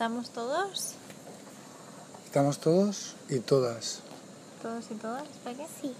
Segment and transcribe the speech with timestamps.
[0.00, 0.94] ¿Estamos todos?
[2.24, 4.00] ¿Estamos todos y todas?
[4.62, 5.28] ¿Todos y todas?
[5.44, 5.66] ¿Para qué?
[5.78, 5.94] Sí.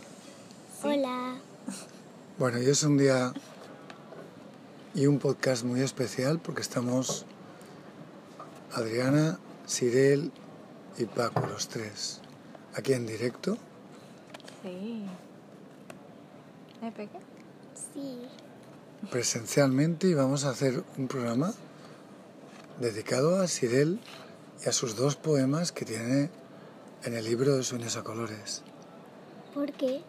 [0.83, 1.39] Hola.
[2.39, 3.35] Bueno, hoy es un día
[4.95, 7.27] y un podcast muy especial porque estamos
[8.73, 10.33] Adriana, Sirel
[10.97, 12.23] y Paco, los tres,
[12.75, 13.59] aquí en directo.
[14.63, 15.05] Sí.
[16.81, 17.19] ¿Eh, Peque?
[17.93, 18.23] Sí.
[19.11, 21.53] presencialmente y vamos a hacer un programa
[22.81, 24.01] dedicado a Sirel
[24.65, 26.31] y a sus dos poemas que tiene
[27.05, 28.63] en el libro de Sueños a Colores.
[29.55, 30.03] Porque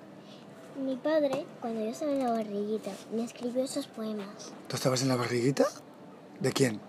[0.83, 5.09] mi padre, cuando yo estaba en la barriguita, me escribió esos poemas ¿Tú estabas en
[5.09, 5.65] la barriguita?
[6.39, 6.79] ¿De quién?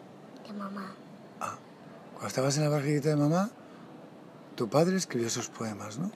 [0.47, 0.95] de mamá.
[1.41, 1.57] Ah,
[2.12, 3.51] cuando estabas en la barriguita de mamá,
[4.57, 6.11] tu padre escribió esos poemas, ¿no?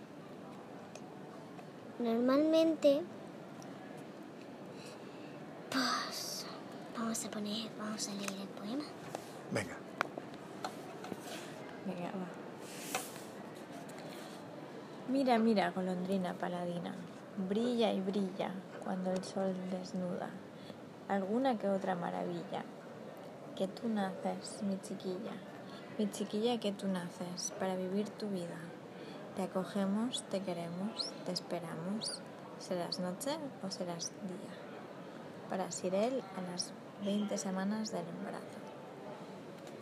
[1.98, 3.02] Normalmente,
[5.70, 6.44] pues,
[6.96, 8.84] vamos a poner, vamos a leer el poema.
[9.50, 9.76] Venga.
[11.86, 12.28] Venga, va.
[15.08, 16.94] Mira, mira, golondrina paladina,
[17.48, 18.50] brilla y brilla
[18.82, 20.30] cuando el sol desnuda
[21.08, 22.64] alguna que otra maravilla.
[23.54, 25.32] Que tú naces, mi chiquilla,
[25.98, 28.58] mi chiquilla que tú naces para vivir tu vida.
[29.34, 32.20] Te acogemos, te queremos, te esperamos.
[32.58, 34.54] ¿Serás noche o serás día?
[35.50, 36.72] Para Sirel a las
[37.04, 38.65] 20 semanas del embarazo.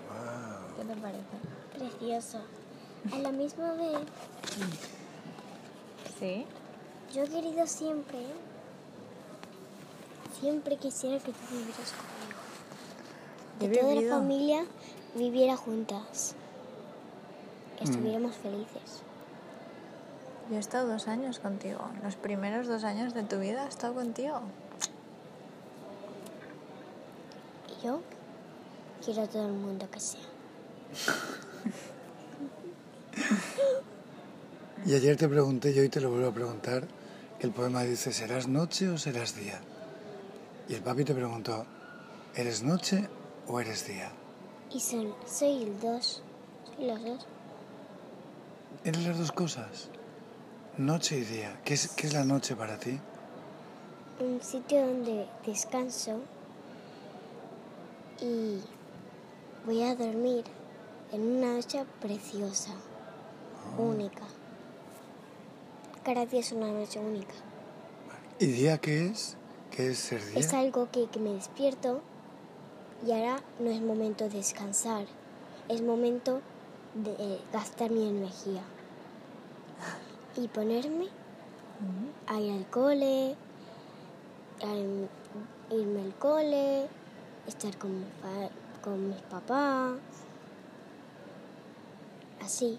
[0.09, 0.77] Wow.
[0.77, 1.37] ¿Qué te parece?
[1.79, 2.39] Precioso.
[3.13, 3.99] A la misma vez,
[6.19, 6.47] Sí.
[7.13, 8.19] yo he querido siempre,
[10.41, 12.41] siempre quisiera que tú vivieras conmigo.
[13.61, 14.17] He Que toda la vivido.
[14.19, 14.65] familia
[15.15, 16.35] viviera juntas.
[17.79, 17.91] Que Mm.
[17.91, 19.03] estuviéramos felices.
[20.51, 21.81] Yo he estado dos años contigo.
[22.03, 24.41] Los primeros dos años de tu vida he estado contigo.
[27.69, 28.01] Y yo
[29.05, 30.21] quiero a todo el mundo que sea.
[34.87, 36.87] Y ayer te pregunté, y hoy te lo vuelvo a preguntar,
[37.39, 39.61] que el poema dice, ¿serás noche o serás día?
[40.69, 41.65] Y el papi te preguntó,
[42.35, 43.09] ¿eres noche
[43.47, 44.13] o eres día?
[44.71, 46.23] Y son, soy el dos.
[46.77, 47.27] Soy los dos.
[48.85, 49.89] ¿Eres las dos cosas?
[50.77, 51.61] Noche y día.
[51.65, 52.99] ¿Qué es, qué es la noche para ti?
[54.21, 56.21] Un sitio donde descanso
[58.21, 58.61] y
[59.65, 60.45] voy a dormir
[61.13, 62.73] en una noche preciosa,
[63.79, 64.25] única.
[66.05, 67.35] Cada día es una noche única.
[68.39, 69.37] ¿Y día qué es?
[69.71, 70.39] ¿Qué es ser día?
[70.39, 72.03] Es algo que, que me despierto
[73.07, 75.07] y ahora no es momento de descansar,
[75.69, 76.41] es momento
[76.95, 78.63] de eh, gastar mi energía
[80.37, 81.07] y ponerme
[82.27, 83.37] a ir al cole,
[84.63, 86.87] a irme al cole,
[87.47, 88.51] estar con, mi pa-
[88.85, 89.95] con mis papás,
[92.43, 92.79] así.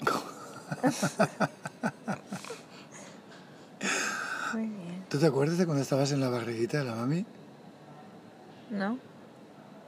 [4.54, 5.04] Muy bien.
[5.10, 7.26] ¿Tú te acuerdas de cuando estabas en la barriguita de la mami?
[8.70, 8.98] ¿No?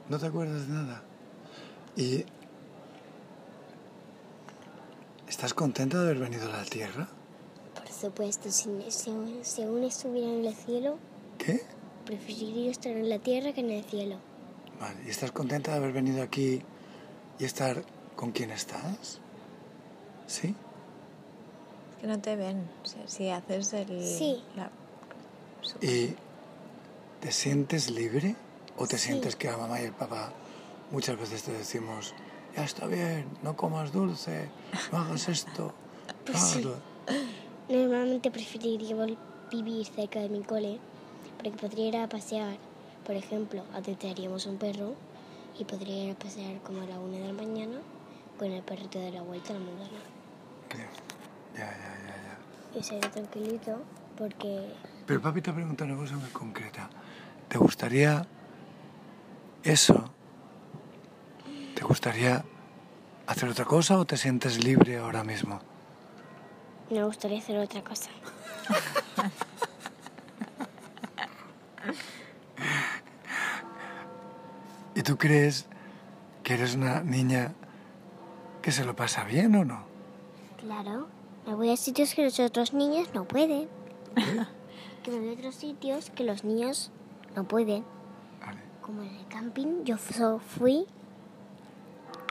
[0.09, 1.01] ¿No te acuerdas de nada?
[1.95, 2.23] ¿Y
[5.27, 7.07] estás contenta de haber venido a la Tierra?
[7.73, 10.99] Por supuesto, si, si, si aún estuviera en el cielo,
[11.39, 11.63] ¿Qué?
[12.05, 14.17] preferiría estar en la tierra que en el cielo.
[14.81, 14.95] Vale.
[15.05, 16.61] ¿Y estás contenta de haber venido aquí
[17.39, 17.83] y estar
[18.15, 19.19] con quien estás?
[20.27, 20.55] ¿Sí?
[21.99, 22.67] Que no te ven.
[22.83, 24.03] O sea, si haces el...
[24.03, 24.43] Sí.
[24.55, 24.71] la-
[25.81, 26.15] ¿Y
[27.21, 28.35] te sientes libre?
[28.77, 29.07] ¿O te Sí.
[29.09, 30.33] sientes que la mamá y el papá
[30.91, 32.15] muchas veces te decimos,
[32.55, 34.49] ya está bien, no comas dulce,
[34.91, 35.73] no hagas esto, no
[36.25, 36.63] Pues hagas sí.
[36.63, 36.77] lo-".
[37.69, 38.95] Normalmente preferiría
[39.51, 40.79] vivir cerca de mi cole
[41.37, 42.57] porque podría ir a pasear.
[43.11, 44.95] Por ejemplo, adoptaríamos un perro
[45.59, 47.79] y podría ir a pasear como a la una de la mañana
[48.39, 49.99] con el perrito de la vuelta a la mudana.
[50.69, 50.89] Ya,
[51.59, 52.37] ya, ya, ya.
[52.79, 53.83] Y sería tranquilito
[54.17, 54.71] porque
[55.05, 56.89] Pero papi te ha preguntado una cosa muy concreta.
[57.49, 58.25] ¿Te gustaría
[59.63, 60.09] eso?
[61.75, 62.45] ¿Te gustaría
[63.27, 65.59] hacer otra cosa o te sientes libre ahora mismo?
[66.89, 68.09] me gustaría hacer otra cosa.
[75.11, 75.65] ¿Y tú crees
[76.41, 77.51] que eres una niña
[78.61, 79.83] que se lo pasa bien o no?
[80.57, 81.09] Claro,
[81.45, 83.67] me voy a sitios que los otros niños no pueden.
[85.03, 86.91] que me voy a otros sitios que los niños
[87.35, 87.83] no pueden.
[88.39, 88.59] Vale.
[88.81, 90.85] Como en el camping, yo fu- fui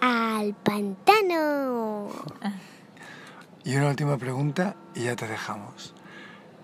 [0.00, 2.08] al pantano.
[3.62, 5.92] Y una última pregunta y ya te dejamos.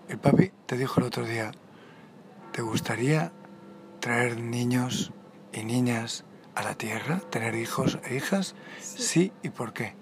[0.09, 1.53] El papi te dijo el otro día,
[2.53, 3.33] ¿te gustaría
[4.01, 5.13] traer niños
[5.57, 6.25] y niñas
[6.55, 8.55] a la tierra, tener hijos e hijas?
[8.81, 9.95] Sí, ¿y por qué?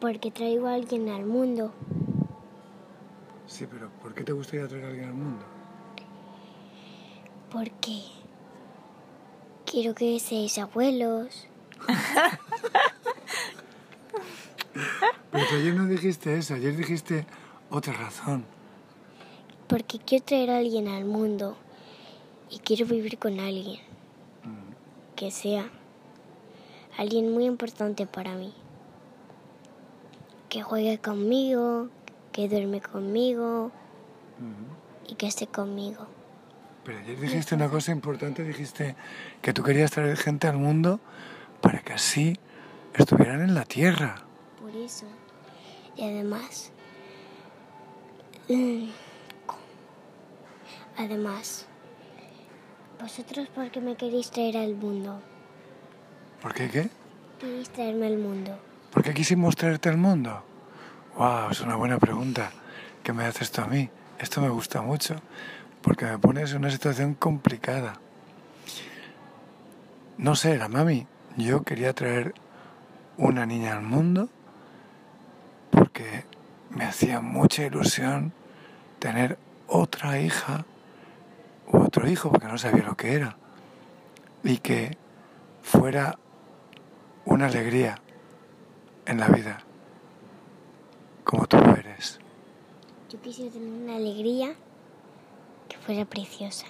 [0.00, 1.72] Porque traigo a alguien al mundo.
[3.46, 5.44] Sí, pero ¿por qué te gustaría traer a alguien al mundo?
[7.50, 8.02] Porque
[9.66, 11.48] quiero que seáis abuelos.
[15.30, 17.26] Pero ayer no dijiste eso, ayer dijiste
[17.70, 18.44] otra razón.
[19.68, 21.56] Porque quiero traer a alguien al mundo.
[22.50, 23.93] Y quiero vivir con alguien.
[25.16, 25.70] Que sea
[26.96, 28.52] alguien muy importante para mí.
[30.48, 31.88] Que juegue conmigo,
[32.32, 33.70] que duerme conmigo
[35.06, 36.06] y que esté conmigo.
[36.84, 38.94] Pero ayer dijiste una cosa importante, dijiste
[39.40, 41.00] que tú querías traer gente al mundo
[41.60, 42.38] para que así
[42.92, 44.16] estuvieran en la tierra.
[44.60, 45.06] Por eso.
[45.96, 46.72] Y además,
[50.98, 51.66] además,
[53.04, 55.20] vosotros por qué me queréis traer al mundo?
[56.40, 56.88] ¿Por qué qué?
[57.38, 58.58] Queréis traerme al mundo.
[58.90, 60.42] ¿Por qué quisimos traerte al mundo?
[61.18, 62.50] Wow, es una buena pregunta
[63.02, 63.90] que me haces tú a mí.
[64.18, 65.16] Esto me gusta mucho
[65.82, 68.00] porque me pones en una situación complicada.
[70.16, 71.06] No sé, la mami,
[71.36, 72.32] yo quería traer
[73.18, 74.30] una niña al mundo
[75.68, 76.24] porque
[76.70, 78.32] me hacía mucha ilusión
[78.98, 79.36] tener
[79.68, 80.64] otra hija
[81.68, 83.36] u otro hijo porque no sabía lo que era
[84.42, 84.96] y que
[85.62, 86.18] fuera
[87.24, 88.00] una alegría
[89.06, 89.58] en la vida
[91.24, 92.20] como tú lo eres.
[93.10, 94.54] Yo quisiera tener una alegría
[95.68, 96.66] que fuera preciosa.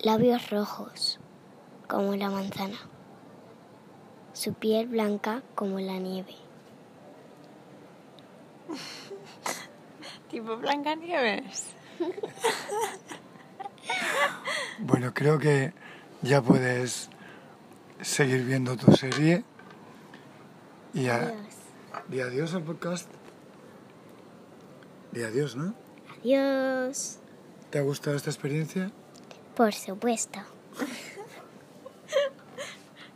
[0.00, 1.20] Labios rojos,
[1.86, 2.78] como la manzana.
[4.32, 6.34] Su piel blanca como la nieve.
[10.30, 11.79] Tipo Blancanieves.
[14.78, 15.72] Bueno, creo que
[16.22, 17.10] ya puedes
[18.00, 19.44] seguir viendo tu serie
[20.94, 21.36] y, a- Adiós.
[22.10, 23.08] y adiós al podcast.
[25.12, 25.74] Y adiós, ¿no?
[26.20, 27.18] Adiós.
[27.70, 28.90] ¿Te ha gustado esta experiencia?
[29.54, 30.40] Por supuesto.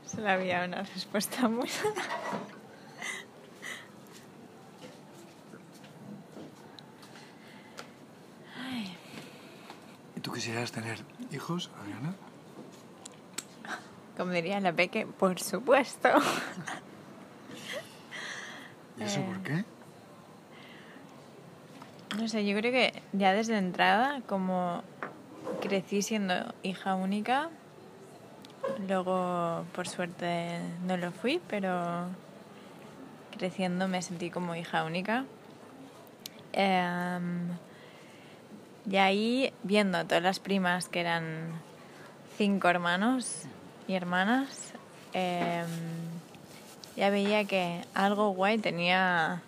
[0.06, 1.68] Solo había una respuesta muy...
[10.34, 10.98] quisieras tener
[11.30, 12.14] hijos, Adriana?
[14.16, 16.08] Como diría la Peque, por supuesto.
[18.98, 19.24] ¿Y eso Eh.
[19.26, 19.64] por qué?
[22.18, 24.82] No sé, yo creo que ya desde entrada, como
[25.60, 27.48] crecí siendo hija única,
[28.86, 32.06] luego por suerte no lo fui, pero
[33.36, 35.24] creciendo me sentí como hija única.
[36.52, 37.48] Em,
[38.90, 41.52] y ahí viendo a todas las primas que eran
[42.36, 43.44] cinco hermanos
[43.88, 44.74] y hermanas,
[45.12, 45.66] em,
[46.96, 49.42] ya veía que algo guay tenía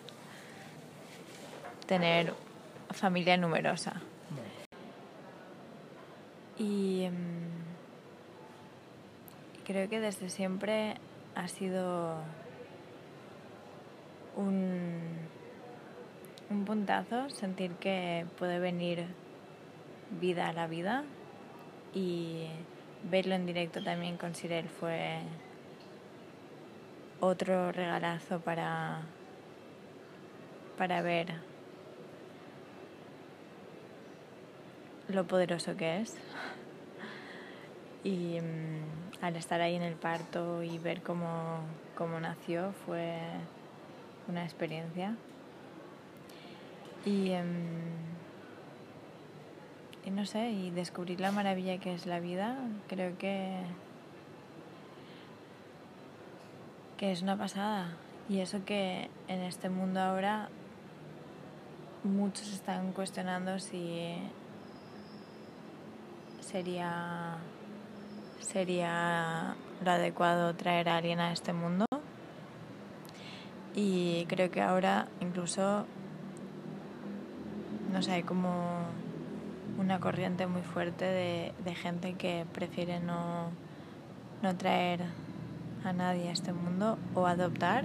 [1.87, 2.33] tener
[2.91, 4.00] familia numerosa.
[6.59, 7.47] Y mm,
[9.67, 10.94] creo que desde siempre
[11.35, 12.17] ha sido
[14.37, 14.99] un,
[16.49, 19.06] un puntazo sentir que puede venir
[20.11, 21.05] vida a la vida
[21.94, 22.47] y
[23.11, 25.20] verlo en directo también con Sirel fue
[27.20, 29.03] otro regalazo para,
[30.77, 31.34] para ver
[35.08, 36.17] lo poderoso que es.
[38.05, 41.60] Y mm, al estar ahí en el parto y ver cómo,
[41.96, 43.19] cómo nació fue
[44.29, 45.17] una experiencia.
[47.05, 48.16] Y, em,
[50.06, 53.58] y no sé, y descubrir la maravilla que es la vida, creo que,
[56.96, 57.96] que es una pasada.
[58.29, 60.48] Y eso que en este mundo ahora
[62.05, 64.17] muchos están cuestionando si
[66.41, 67.39] sería
[68.39, 71.84] sería lo adecuado traer a alguien a este mundo
[73.75, 75.84] y creo que ahora incluso
[77.93, 78.86] no sé como
[79.79, 83.51] una corriente muy fuerte de, de gente que prefiere no,
[84.43, 85.03] no traer
[85.85, 87.85] a nadie a este mundo o adoptar.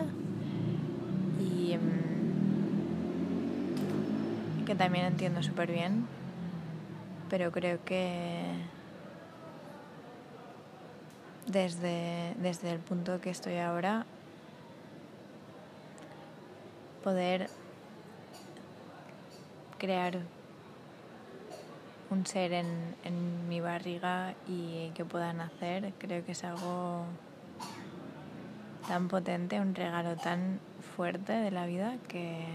[1.39, 1.81] Y mm,
[4.65, 6.07] que también entiendo súper bien
[7.31, 8.43] pero creo que
[11.47, 14.05] desde, desde el punto que estoy ahora,
[17.05, 17.49] poder
[19.77, 20.19] crear
[22.11, 27.05] un ser en, en mi barriga y que pueda nacer, creo que es algo
[28.87, 30.59] tan potente, un regalo tan
[30.95, 32.45] fuerte de la vida que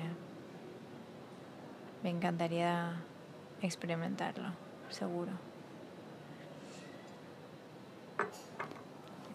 [2.02, 2.92] me encantaría
[3.62, 4.50] experimentarlo,
[4.90, 5.32] seguro.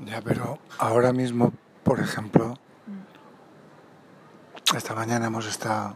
[0.05, 1.51] Ya, pero ahora mismo,
[1.83, 2.55] por ejemplo,
[4.75, 5.95] esta mañana hemos estado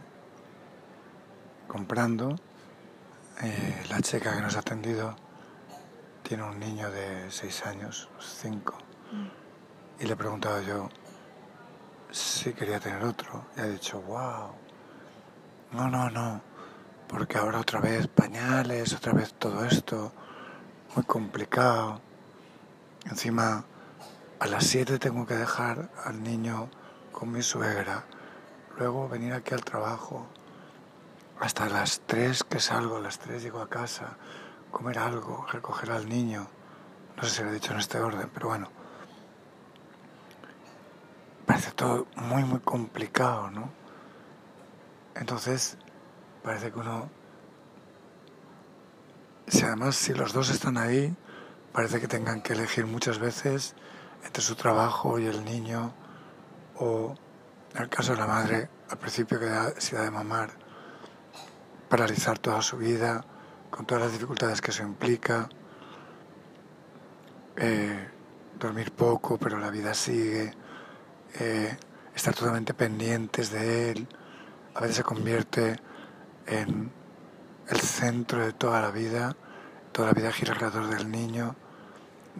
[1.66, 2.36] comprando.
[3.42, 5.14] Eh, la chica que nos ha atendido
[6.22, 8.78] tiene un niño de seis años, cinco,
[10.00, 10.88] y le he preguntado yo
[12.10, 13.46] si quería tener otro.
[13.56, 14.52] Y ha dicho, wow,
[15.72, 16.40] no, no, no,
[17.08, 20.12] porque ahora otra vez pañales, otra vez todo esto,
[20.94, 22.00] muy complicado.
[23.10, 23.64] Encima,
[24.40, 26.68] a las 7 tengo que dejar al niño
[27.12, 28.04] con mi suegra,
[28.78, 30.26] luego venir aquí al trabajo,
[31.40, 34.16] hasta las 3 que salgo, a las 3 llego a casa,
[34.70, 36.48] comer algo, recoger al niño.
[37.16, 38.68] No sé si lo he dicho en este orden, pero bueno.
[41.46, 43.70] Parece todo muy, muy complicado, ¿no?
[45.14, 45.78] Entonces,
[46.42, 47.08] parece que uno...
[49.46, 51.16] Si además, si los dos están ahí,
[51.72, 53.74] parece que tengan que elegir muchas veces
[54.24, 55.94] entre su trabajo y el niño,
[56.78, 57.14] o
[57.74, 60.65] en el caso de la madre, al principio que se da de mamar,
[61.88, 63.24] paralizar toda su vida,
[63.70, 65.48] con todas las dificultades que eso implica,
[67.56, 68.08] eh,
[68.58, 70.52] dormir poco, pero la vida sigue,
[71.38, 71.76] eh,
[72.14, 74.08] estar totalmente pendientes de él,
[74.74, 75.80] a veces se convierte
[76.46, 76.90] en
[77.68, 79.36] el centro de toda la vida,
[79.92, 81.56] toda la vida gira alrededor del niño,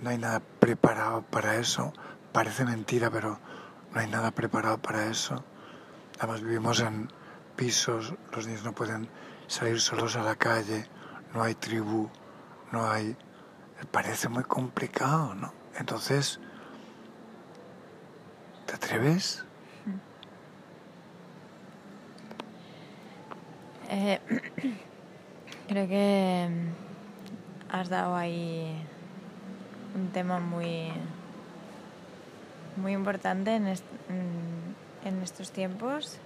[0.00, 1.92] no hay nada preparado para eso,
[2.32, 3.40] parece mentira, pero
[3.92, 5.42] no hay nada preparado para eso.
[6.18, 7.08] Además vivimos en
[7.56, 9.08] pisos, los niños no pueden
[9.46, 10.86] salir solos a la calle,
[11.34, 12.08] no hay tribu,
[12.72, 13.16] no hay...
[13.90, 15.52] Parece muy complicado, ¿no?
[15.78, 16.40] Entonces,
[18.64, 19.44] ¿te atreves?
[23.90, 24.18] Eh,
[25.68, 28.82] creo que mm, has dado ahí
[29.94, 30.90] un tema muy,
[32.76, 36.18] muy importante en, en estos tiempos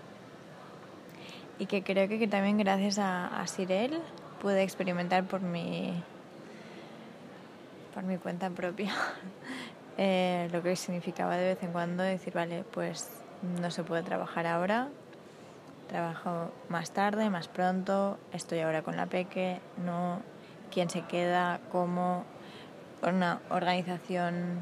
[1.60, 4.00] y que creo que, que también gracias a, a Sirel
[4.40, 5.92] pude experimentar por mi,
[7.94, 8.92] por mi cuenta propia
[9.98, 13.10] eh, lo que significaba de vez en cuando decir, vale, pues
[13.60, 14.88] no se puede trabajar ahora,
[15.88, 20.22] trabajo más tarde, más pronto, estoy ahora con la peque, no,
[20.72, 22.24] quién se queda, cómo,
[23.02, 24.60] una organización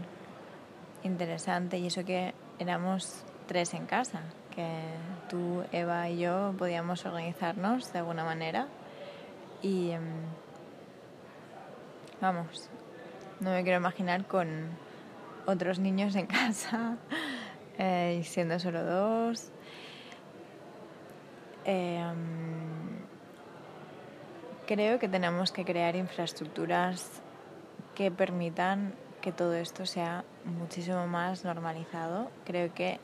[1.04, 4.22] interesante y eso que éramos tres en casa,
[4.58, 4.82] que
[5.28, 8.66] tú, Eva y yo podíamos organizarnos de alguna manera
[9.62, 10.02] y em,
[12.20, 12.68] vamos,
[13.38, 14.70] no me quiero imaginar con
[15.46, 16.96] otros niños en casa
[17.78, 19.52] eh, y siendo solo dos.
[21.64, 22.98] Em,
[24.66, 27.22] creo que tenemos que crear infraestructuras
[27.94, 32.32] que permitan que todo esto sea muchísimo más normalizado.
[32.44, 32.98] Creo que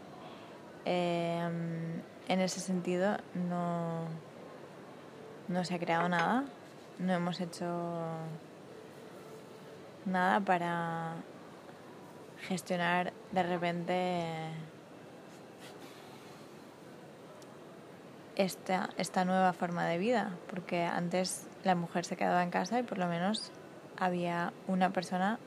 [0.84, 4.06] em, en ese sentido no,
[5.48, 6.44] no se ha creado nada,
[6.98, 7.66] no hemos hecho
[10.06, 11.14] nada para
[12.42, 14.24] gestionar de repente
[18.36, 22.82] esta, esta nueva forma de vida, porque antes la mujer se quedaba en casa y
[22.82, 23.52] por lo menos
[23.96, 25.38] había una persona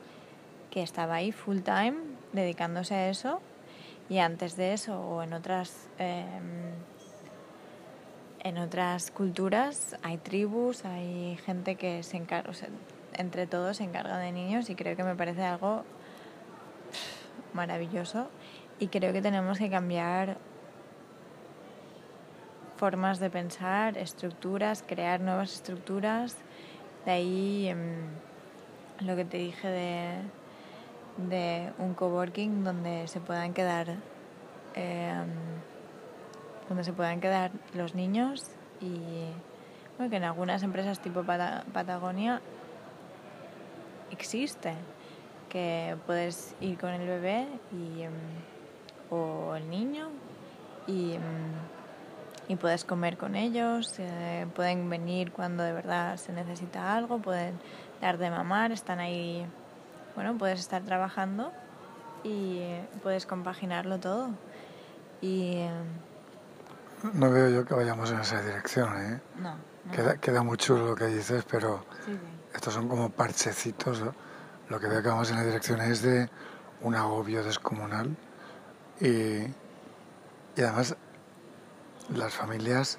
[0.70, 1.94] que estaba ahí full time
[2.32, 3.40] dedicándose a eso
[4.08, 6.24] y antes de eso o en otras eh,
[8.40, 12.52] en otras culturas hay tribus, hay gente que se encarga,
[13.14, 15.84] entre todos se encarga de niños y creo que me parece algo
[17.52, 18.28] maravilloso
[18.78, 20.38] y creo que tenemos que cambiar
[22.76, 26.36] formas de pensar, estructuras, crear nuevas estructuras.
[27.04, 30.12] De ahí mmm, lo que te dije de,
[31.18, 33.96] de, un coworking donde se puedan quedar
[34.74, 35.22] eh,
[36.68, 38.44] donde se puedan quedar los niños
[38.80, 39.30] y
[40.08, 42.40] que en algunas empresas tipo Pat Patagonia
[44.12, 44.74] existe
[45.48, 48.12] que puedes ir con el bebé y, um,
[49.10, 50.10] o el niño
[50.86, 56.94] y, um, y, puedes comer con ellos, eh, pueden venir cuando de verdad se necesita
[56.94, 57.58] algo, pueden
[58.00, 59.46] dar de mamar, están ahí,
[60.18, 61.52] bueno, puedes estar trabajando
[62.24, 62.60] y
[63.04, 64.30] puedes compaginarlo todo.
[65.20, 65.64] Y,
[67.12, 69.20] no veo yo que vayamos en esa dirección, ¿eh?
[69.36, 69.54] No,
[69.92, 72.18] Queda, queda muy chulo lo que dices, pero Sí, sí.
[72.52, 74.00] estos son como parchecitos.
[74.00, 74.12] ¿no?
[74.68, 76.28] Lo que veo que vamos en la dirección es de
[76.80, 78.16] un agobio descomunal.
[79.00, 79.06] Y,
[79.44, 79.52] y
[80.56, 80.96] además
[82.12, 82.98] las familias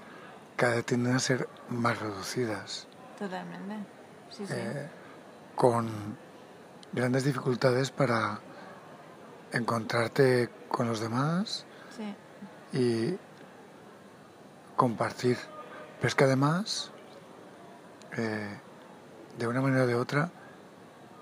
[0.55, 3.75] cada vez tienden a ser más reducidas, Totalmente.
[4.29, 4.53] Sí, sí.
[4.55, 4.87] eh,
[5.55, 5.89] con
[6.93, 8.39] grandes dificultades para
[9.51, 11.65] encontrarte con los demás
[11.95, 12.77] sí.
[12.77, 13.17] y
[14.75, 15.37] compartir.
[15.97, 16.91] Pero es que además,
[18.17, 18.59] eh,
[19.37, 20.31] de una manera o de otra,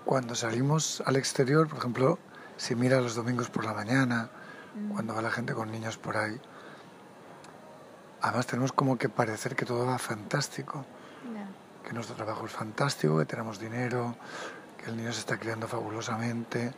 [0.04, 2.18] cuando salimos al exterior, por ejemplo,
[2.56, 4.30] si mira los domingos por la mañana,
[4.92, 6.40] cuando va la gente con niños por ahí,
[8.20, 10.84] además tenemos como que parecer que todo va fantástico,
[11.84, 14.16] que nuestro trabajo es fantástico, que tenemos dinero,
[14.78, 16.72] que el niño se está criando fabulosamente,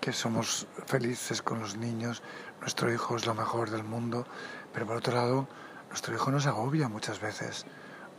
[0.00, 2.22] que somos felices con los niños,
[2.60, 4.26] nuestro hijo es lo mejor del mundo,
[4.72, 5.48] pero por otro lado,
[5.88, 7.66] nuestro hijo nos agobia muchas veces,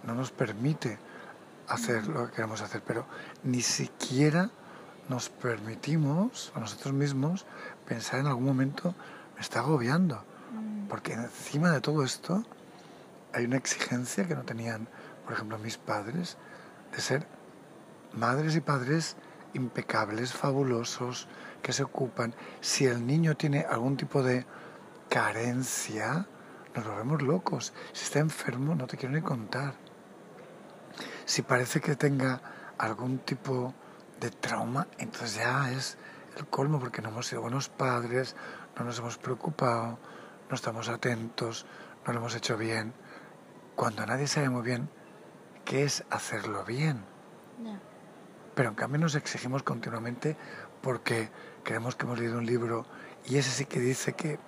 [0.04, 0.98] no nos permite
[1.68, 3.06] hacer lo que queremos hacer, pero
[3.44, 4.50] ni siquiera
[5.10, 7.46] nos permitimos a nosotros mismos
[7.86, 8.96] pensar en algún momento,
[9.36, 12.44] me está agobiando, Mm, porque encima de todo esto
[13.34, 14.88] hay una exigencia que no tenían,
[15.26, 16.38] por ejemplo, mis padres,
[16.92, 17.28] de ser
[18.14, 19.18] madres y padres
[19.54, 21.28] impecables, fabulosos,
[21.62, 22.36] que se ocupan.
[22.62, 24.46] Si el niño tiene algún tipo de
[25.10, 26.28] carencia,
[26.76, 27.74] nos volvemos locos.
[27.94, 29.76] Si está enfermo, no te quiero ni contar.
[31.26, 32.42] Si parece que tenga
[32.78, 33.74] algún tipo
[34.20, 35.98] de trauma, entonces ya es
[36.38, 38.36] el colmo porque no hemos sido buenos padres,
[38.78, 40.00] no nos hemos preocupado,
[40.50, 41.66] no estamos atentos,
[42.06, 42.94] no lo hemos hecho bien.
[43.76, 44.90] Cuando nadie sabe muy bien
[45.66, 47.06] qué es hacerlo bien.
[48.56, 50.38] Pero en cambio nos exigimos continuamente
[50.82, 51.30] porque
[51.64, 52.86] creemos que hemos leído un libro
[53.26, 54.40] y ese sí que dice que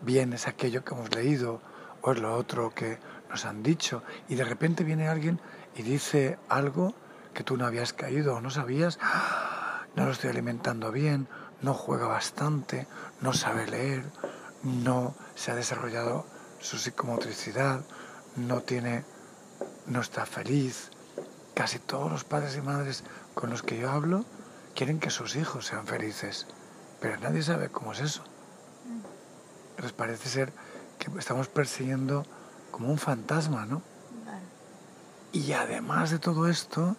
[0.00, 1.60] bien es aquello que hemos leído
[2.00, 2.98] o es lo otro que
[3.30, 5.40] nos han dicho y de repente viene alguien
[5.74, 6.94] y dice algo
[7.34, 9.86] que tú no habías caído o no sabías, ¡Ah!
[9.96, 11.28] no lo estoy alimentando bien,
[11.60, 12.86] no juega bastante,
[13.20, 14.04] no sabe leer,
[14.62, 16.26] no se ha desarrollado
[16.60, 17.84] su psicomotricidad,
[18.36, 19.04] no tiene,
[19.86, 20.90] no está feliz.
[21.54, 24.24] Casi todos los padres y madres con los que yo hablo
[24.74, 26.46] quieren que sus hijos sean felices,
[27.00, 28.22] pero nadie sabe cómo es eso.
[29.80, 30.52] Les parece ser
[30.98, 32.24] que estamos persiguiendo
[32.70, 33.82] como un fantasma, ¿no?
[35.32, 36.94] Y además de todo esto,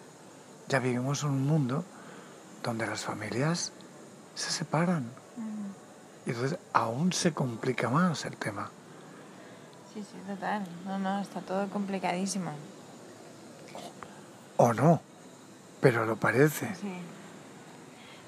[0.68, 1.84] ya vivimos en un mundo
[2.64, 3.72] donde las familias
[4.34, 5.04] se separan.
[5.36, 8.70] Mm, Y entonces aún se complica más el tema.
[9.92, 10.66] Sí, sí, total.
[10.84, 12.50] No, no, está todo complicadísimo.
[14.56, 15.00] O no,
[15.84, 16.74] pero lo parece.
[16.80, 16.92] Sí.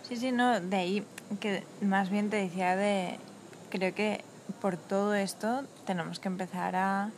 [0.09, 1.07] Sí, sí, no, de ahí
[1.41, 3.19] que más bien te decía de,
[3.71, 4.23] creo que
[4.61, 7.11] por todo esto tenemos que empezar a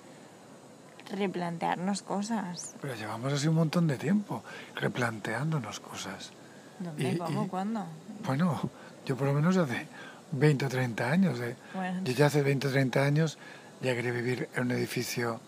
[1.10, 2.74] replantearnos cosas.
[2.80, 4.42] Pero llevamos así un montón de tiempo
[4.76, 6.30] replanteándonos cosas.
[6.78, 7.12] ¿Dónde?
[7.12, 7.44] Y- ¿Cómo?
[7.44, 7.84] y- ¿Cuándo?
[8.24, 8.60] Bueno,
[9.06, 9.86] yo por lo menos hace
[10.32, 11.38] 20 o 30 años.
[11.74, 13.38] Bueno, yo ya hace 20 o 30 años
[13.82, 15.40] ya quería vivir en un edificio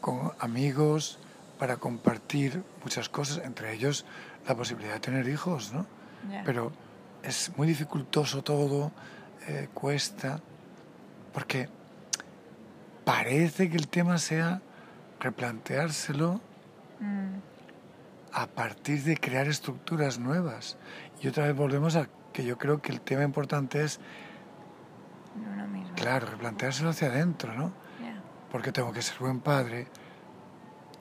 [0.00, 1.18] con amigos
[1.58, 4.04] para compartir muchas cosas, entre ellos
[4.46, 5.86] la posibilidad de tener hijos, ¿no?
[6.30, 6.42] ya.
[6.44, 6.72] Pero
[7.22, 8.92] es muy dificultoso todo,
[9.46, 10.40] eh, cuesta,
[11.32, 11.68] porque
[13.04, 14.60] parece que el tema sea
[15.20, 16.40] replanteárselo
[17.00, 17.40] Mm,
[18.32, 20.76] a partir de crear estructuras nuevas.
[21.22, 24.00] Y otra vez volvemos a que yo creo que el tema importante es,
[25.34, 25.94] uno mismo.
[25.94, 27.72] claro, replanteárselo hacia adentro, ¿no?
[28.02, 28.20] Ya.
[28.50, 29.86] Porque tengo que ser buen padre,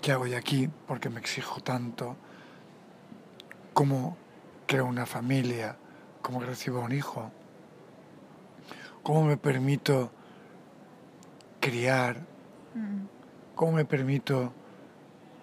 [0.01, 0.69] ¿qué hago yo aquí?
[0.87, 2.15] Porque me exijo tanto,
[3.73, 4.17] ¿cómo
[4.65, 5.77] creo una familia?
[6.21, 7.31] ¿Cómo recibo un hijo?
[9.03, 10.11] ¿Cómo me permito
[11.59, 12.17] criar?
[12.73, 13.05] Mm,
[13.55, 14.53] ¿Cómo me permito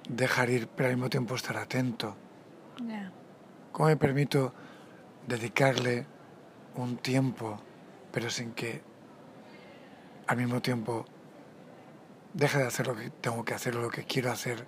[0.08, 2.16] dejar ir, pero al mismo tiempo estar atento?
[3.72, 4.52] ¿Cómo me permito
[5.26, 6.06] dedicarle
[6.76, 7.58] un tiempo,
[8.12, 8.82] pero sin que
[10.26, 11.04] al mismo tiempo
[12.34, 14.66] deje de hacer lo que tengo que hacer o lo que quiero hacer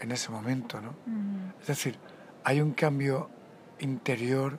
[0.00, 0.94] en ese momento, ¿no?
[1.60, 1.98] Es decir,
[2.42, 3.30] hay un cambio
[3.78, 4.58] interior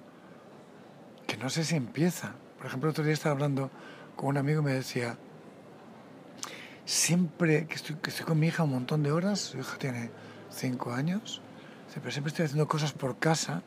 [1.27, 2.35] que no sé si empieza.
[2.57, 3.69] Por ejemplo, otro día estaba hablando
[4.15, 5.17] con un amigo y me decía,
[6.85, 10.11] siempre que estoy, que estoy con mi hija un montón de horas, su hija tiene
[10.49, 11.41] cinco años,
[11.93, 13.63] pero siempre estoy haciendo cosas por casa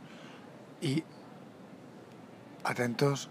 [0.81, 1.03] y
[2.63, 3.31] atentos,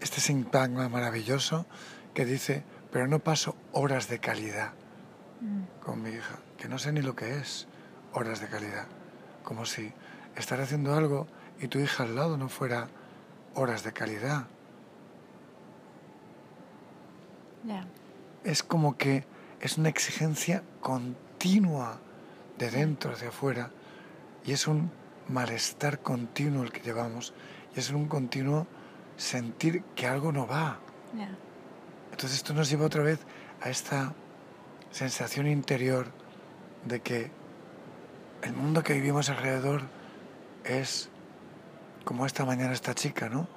[0.00, 1.66] este sintagma maravilloso
[2.18, 4.72] que dice, pero no paso horas de calidad
[5.40, 7.68] mm, con mi hija, que no sé ni lo que es
[8.12, 8.88] horas de calidad,
[9.44, 9.92] como si
[10.34, 11.28] estar haciendo algo
[11.60, 12.88] y tu hija al lado no fuera
[13.54, 14.48] horas de calidad.
[17.62, 17.86] ya.
[18.42, 19.24] es como que
[19.60, 22.00] es una exigencia continua
[22.58, 23.70] de dentro hacia afuera
[24.44, 24.90] y es un
[25.28, 27.32] malestar continuo el que llevamos
[27.76, 28.66] y es un continuo
[29.16, 30.80] sentir que algo no va.
[32.10, 33.20] Entonces esto nos lleva otra vez
[33.60, 34.14] a esta
[34.90, 36.06] sensación interior
[36.84, 37.30] de que
[38.42, 39.82] el mundo que vivimos alrededor
[40.64, 41.08] es
[42.04, 43.48] como esta mañana esta chica, ¿no?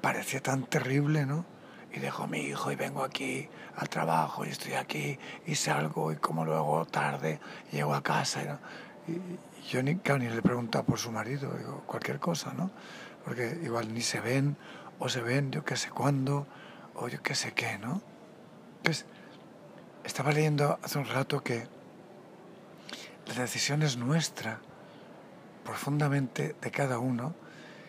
[0.00, 1.44] Parecía tan terrible, ¿no?
[1.92, 6.12] Y dejo a mi hijo y vengo aquí al trabajo y estoy aquí y salgo
[6.12, 7.38] y como luego tarde
[7.70, 8.58] llego a casa.
[9.06, 9.20] Y,
[9.70, 12.70] yo ni, ni le pregunto por su marido, digo, cualquier cosa, ¿no?
[13.24, 14.56] Porque igual ni se ven
[14.98, 16.46] o se ven yo qué sé cuándo
[16.94, 18.00] o yo qué sé qué, ¿no?
[18.82, 19.06] Pues
[20.04, 21.66] estaba leyendo hace un rato que
[23.26, 24.60] la decisión es nuestra,
[25.64, 27.34] profundamente de cada uno,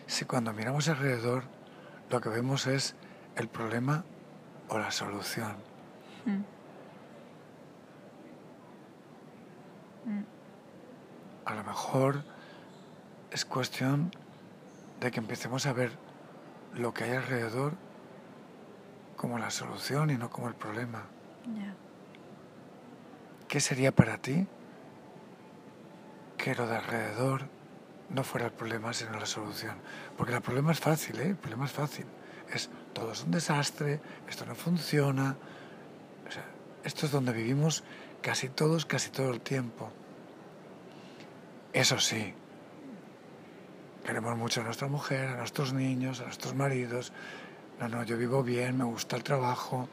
[0.06, 1.44] si cuando miramos alrededor
[2.10, 2.94] lo que vemos es
[3.36, 4.04] el problema
[4.68, 5.56] o la solución.
[6.24, 6.44] Mm.
[10.10, 10.24] Mm.
[11.44, 12.24] A lo mejor
[13.30, 14.10] es cuestión
[15.00, 15.92] de que empecemos a ver
[16.74, 17.74] lo que hay alrededor
[19.16, 21.04] como la solución y no como el problema.
[23.48, 24.46] ¿Qué sería para ti
[26.36, 27.48] que lo de alrededor
[28.10, 29.76] no fuera el problema sino la solución?
[30.16, 31.28] Porque el problema es fácil, ¿eh?
[31.28, 32.06] El problema es fácil.
[32.52, 35.36] Es todo es un desastre, esto no funciona.
[36.84, 37.82] esto es donde vivimos
[38.22, 39.92] casi todos, casi todo el tiempo.
[41.72, 42.32] Eso sí,
[44.04, 47.12] queremos mucho a nuestra mujer, a nuestros niños, a nuestros maridos.
[47.80, 49.88] No, no, yo vivo bien, me gusta el trabajo,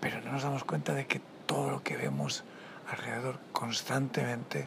[0.00, 2.42] pero no nos damos cuenta de que todo lo que vemos
[2.90, 4.66] alrededor constantemente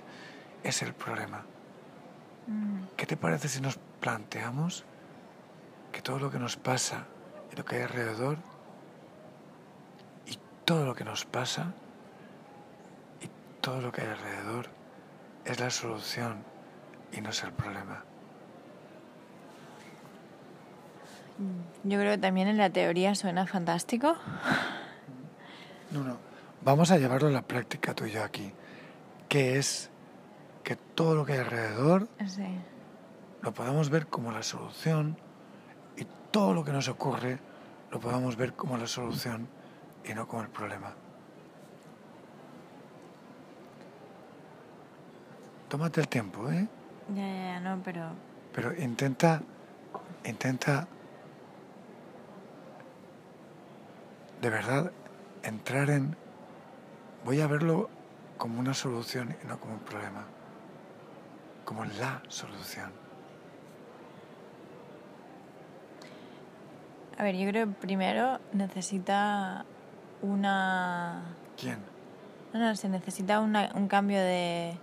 [0.63, 1.43] es el problema.
[2.47, 2.83] Mm.
[2.95, 4.85] ¿Qué te parece si nos planteamos
[5.91, 7.05] que todo lo que nos pasa
[7.51, 8.37] y lo que hay alrededor
[10.25, 11.73] y todo lo que nos pasa
[13.21, 13.27] y
[13.59, 14.67] todo lo que hay alrededor
[15.43, 16.37] es la solución
[17.11, 18.05] y no es el problema?
[21.83, 24.15] Yo creo que también en la teoría suena fantástico.
[25.91, 26.17] No, no.
[26.63, 28.53] Vamos a llevarlo a la práctica tú y yo aquí.
[29.27, 29.89] Que es
[30.63, 32.07] que todo lo que hay alrededor
[33.41, 35.17] lo podamos ver como la solución
[35.97, 37.39] y todo lo que nos ocurre
[37.91, 39.47] lo podamos ver como la solución
[40.05, 40.93] y no como el problema.
[45.69, 46.67] Tómate el tiempo, ¿eh?
[47.13, 48.09] Ya, ya, ya, no, pero...
[48.53, 49.41] Pero intenta,
[50.23, 50.87] intenta
[54.43, 54.91] de verdad
[55.41, 56.17] entrar en,
[57.23, 57.89] voy a verlo
[58.37, 60.25] como una solución y no como un problema,
[61.63, 62.91] como la solución.
[67.17, 69.63] A ver, yo creo que primero necesita
[70.21, 71.23] una...
[71.57, 71.77] ¿Quién?
[72.51, 74.77] No, no, se necesita un cambio de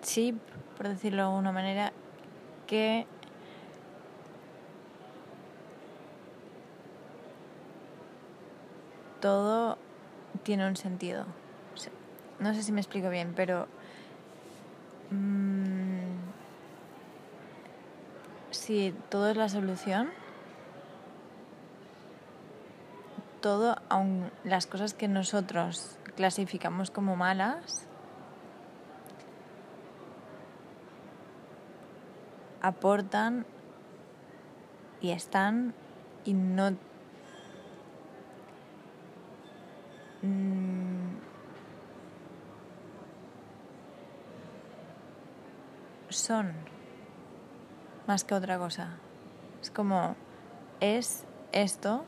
[0.00, 0.38] chip,
[0.78, 1.92] por decirlo de alguna manera,
[2.66, 3.06] que
[9.20, 9.78] todo
[10.42, 11.24] tiene un sentido.
[12.38, 13.66] No sé si me explico bien, pero
[15.10, 16.16] mm,
[18.50, 20.08] si todo es la solución,
[23.42, 27.86] todo, aun las cosas que nosotros clasificamos como malas,
[32.62, 33.46] aportan
[35.00, 35.74] y están
[36.24, 36.76] y no Mm.
[46.08, 46.52] Son
[48.06, 48.90] más que otra cosa.
[49.62, 50.16] Es como,
[50.80, 52.04] es esto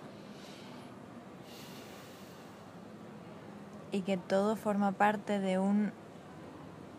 [3.93, 5.93] y que todo forma parte de un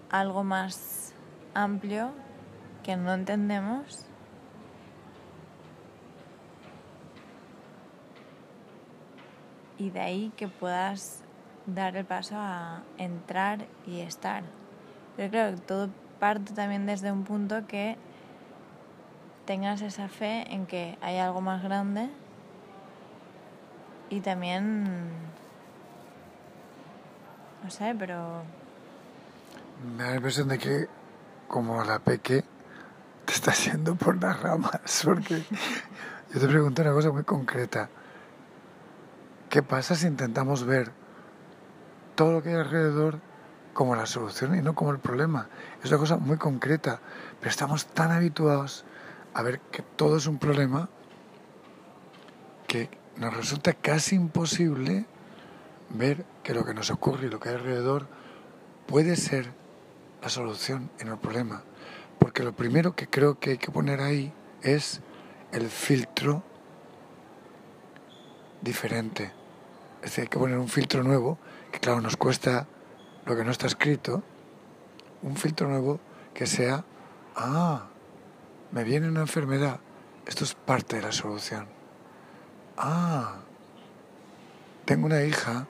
[0.10, 1.14] algo más
[1.54, 2.12] amplio
[2.84, 4.06] que no entendemos
[9.84, 11.24] y de ahí que puedas
[11.66, 14.44] dar el paso a entrar y estar.
[15.18, 15.90] Pero que todo
[16.22, 17.98] parte también desde un punto que
[19.46, 22.10] tengas esa fe en que hay algo más grande
[24.10, 25.10] y también,
[27.62, 28.44] no sé, pero...
[29.98, 30.88] Me da la impresión de que
[31.50, 32.46] como la peque
[33.26, 35.44] te está yendo por las ramas, porque
[36.34, 37.90] yo te pregunto una cosa muy concreta.
[39.54, 40.92] ¿Qué pasa si intentamos ver
[42.16, 43.20] todo lo que hay alrededor
[43.76, 45.48] como la solución y no como el problema?
[45.84, 47.02] Es una cosa muy concreta,
[47.38, 48.84] pero estamos tan habituados
[49.36, 50.90] a ver que todo es un problema
[52.66, 55.06] que nos resulta casi imposible
[55.92, 58.08] ver que lo que nos ocurre y lo que hay alrededor
[58.88, 59.52] puede ser
[60.24, 61.62] la solución en el problema.
[62.18, 65.02] Porque lo primero que creo que hay que poner ahí es
[65.52, 66.42] el filtro
[68.64, 69.43] diferente.
[70.04, 71.38] Es decir, hay que poner un filtro nuevo,
[71.72, 72.68] que claro, nos cuesta
[73.26, 74.22] lo que no está escrito,
[75.22, 76.02] un filtro nuevo
[76.34, 76.84] que sea,
[77.38, 77.88] ah,
[78.74, 79.80] me viene una enfermedad,
[80.28, 81.68] esto es parte de la solución.
[82.76, 83.38] Ah,
[84.84, 85.68] tengo una hija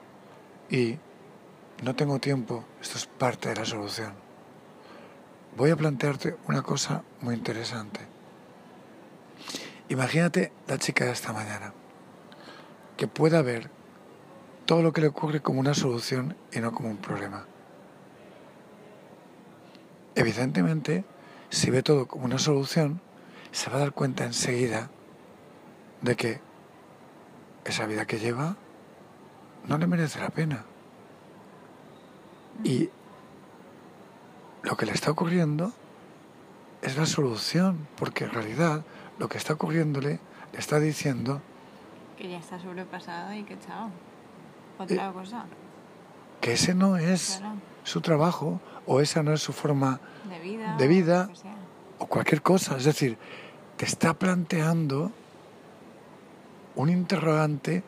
[0.68, 0.98] y
[1.84, 4.14] no tengo tiempo, esto es parte de la solución.
[5.56, 8.00] Voy a plantearte una cosa muy interesante.
[9.90, 11.72] Imagínate la chica de esta mañana,
[12.96, 13.70] que pueda ver
[14.66, 17.46] todo lo que le ocurre como una solución y no como un problema.
[20.14, 21.04] Evidentemente,
[21.50, 23.00] si ve todo como una solución,
[23.52, 24.90] se va a dar cuenta enseguida
[26.02, 26.40] de que
[27.64, 28.56] esa vida que lleva
[29.66, 30.64] no le merece la pena.
[32.62, 32.90] Y
[34.62, 35.72] lo que le está ocurriendo
[36.82, 38.84] es la solución, porque en realidad
[39.18, 40.20] lo que está ocurriéndole
[40.52, 41.40] le está diciendo
[42.16, 43.90] que ya está sobrepasada y que chao.
[44.78, 45.44] Otra cosa.
[46.40, 47.56] Que ese no es Claro.
[47.84, 51.26] su trabajo o esa no es su forma De vida.
[51.26, 51.54] de
[51.98, 52.76] o cualquier cosa.
[52.76, 53.16] Es decir,
[53.76, 55.10] te está planteando
[56.74, 57.82] un interrogante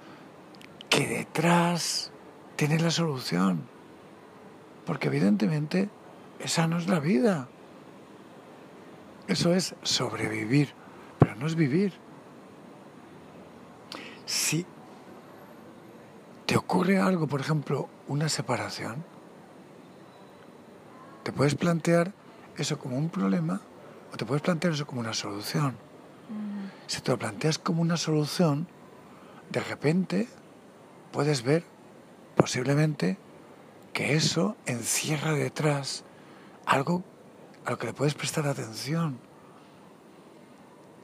[0.88, 2.12] que detrás
[2.56, 3.62] tiene la solución.
[4.84, 5.88] Porque evidentemente
[6.38, 7.48] esa no es la vida.
[9.26, 10.72] Eso es sobrevivir,
[11.18, 11.92] pero no es vivir.
[14.24, 14.64] Si
[16.46, 19.04] te ocurre algo, por ejemplo, una separación,
[21.24, 22.12] te puedes plantear
[22.56, 23.60] eso como un problema
[24.12, 25.76] o te puedes plantear eso como una solución.
[26.86, 28.68] Si te lo planteas como una solución,
[29.50, 30.28] de repente
[31.10, 31.64] puedes ver
[32.36, 33.18] posiblemente
[33.92, 36.04] que eso encierra detrás
[36.64, 37.02] algo
[37.64, 39.18] a lo que le puedes prestar atención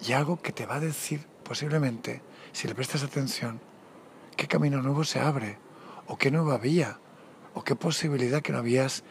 [0.06, 3.60] y algo que te va a decir posiblemente, si le prestas atención,
[4.36, 5.58] qué camino nuevo se abre
[6.06, 6.98] o qué nueva vía
[7.54, 9.04] o qué posibilidad que no habías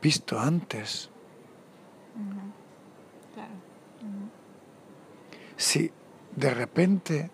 [0.00, 1.10] visto antes.
[3.34, 3.52] Claro.
[5.56, 5.92] Si
[6.34, 7.30] de repente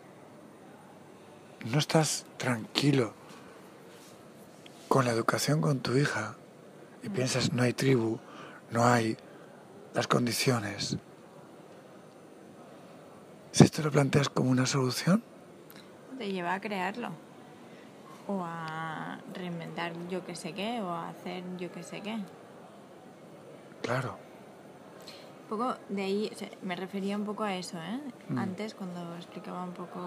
[1.71, 3.15] no estás tranquilo
[4.89, 6.37] con la educación con tu hija
[7.03, 8.19] y piensas no hay tribu,
[8.71, 9.17] no hay
[9.95, 10.99] las condiciones,
[13.53, 15.23] si esto lo planteas como una solución,
[16.23, 17.09] Te lleva a crearlo.
[18.29, 22.17] O a reinventar yo que sé qué, o a hacer yo que sé qué.
[23.83, 24.17] claro,
[25.43, 28.01] Un poco de ahí, o sea, me refería un poco a eso, ¿eh?
[28.29, 28.39] Mm.
[28.39, 29.99] Antes, cuando explicaba un poco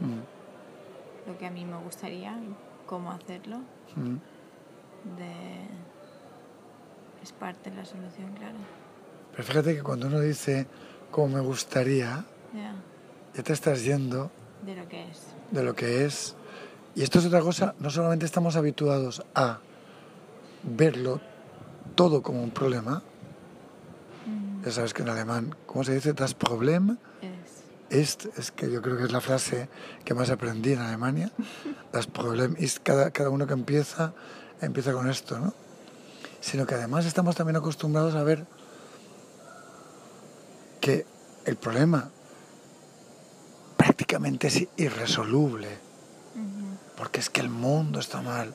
[0.00, 2.36] mm, lo que a mí me gustaría,
[2.86, 3.58] cómo hacerlo,
[3.94, 4.16] mm.
[5.18, 5.68] de...
[7.22, 8.58] es parte de la solución, claro.
[9.30, 10.66] pero fíjate que cuando uno dice
[11.12, 12.24] como me gustaría,
[13.36, 14.32] ya te estás yendo
[14.64, 15.18] de lo que es.
[15.50, 16.34] de lo que es.
[16.94, 19.60] Y esto es otra cosa, no solamente estamos habituados a
[20.62, 21.20] verlo
[21.94, 23.02] todo como un problema,
[24.26, 26.12] Mm, ya sabes que en alemán, ¿cómo se dice?
[26.12, 27.96] Das Problem Es.
[27.98, 29.68] ist, es que yo creo que es la frase
[30.04, 31.30] que más aprendí en Alemania.
[31.92, 34.12] Das Problem ist, cada, cada uno que empieza,
[34.60, 35.54] empieza con esto, ¿no?
[36.42, 38.44] Sino que además estamos también acostumbrados a ver
[40.80, 41.06] que
[41.46, 42.10] el problema
[44.00, 45.68] prácticamente es irresoluble.
[46.96, 48.54] Porque es que el mundo está mal,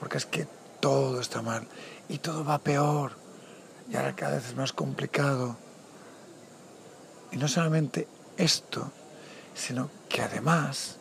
[0.00, 0.48] porque es que
[0.80, 1.66] todo está mal
[2.08, 3.12] y todo va peor
[3.90, 5.56] y ahora cada vez es más complicado.
[7.30, 8.90] Y no solamente esto,
[9.54, 10.96] sino que además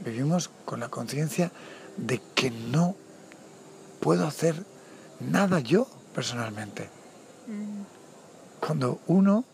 [0.00, 1.52] vivimos con la conciencia
[1.96, 2.96] de que no
[4.00, 4.56] puedo hacer
[5.20, 6.90] nada yo personalmente.
[8.58, 9.44] Cuando uno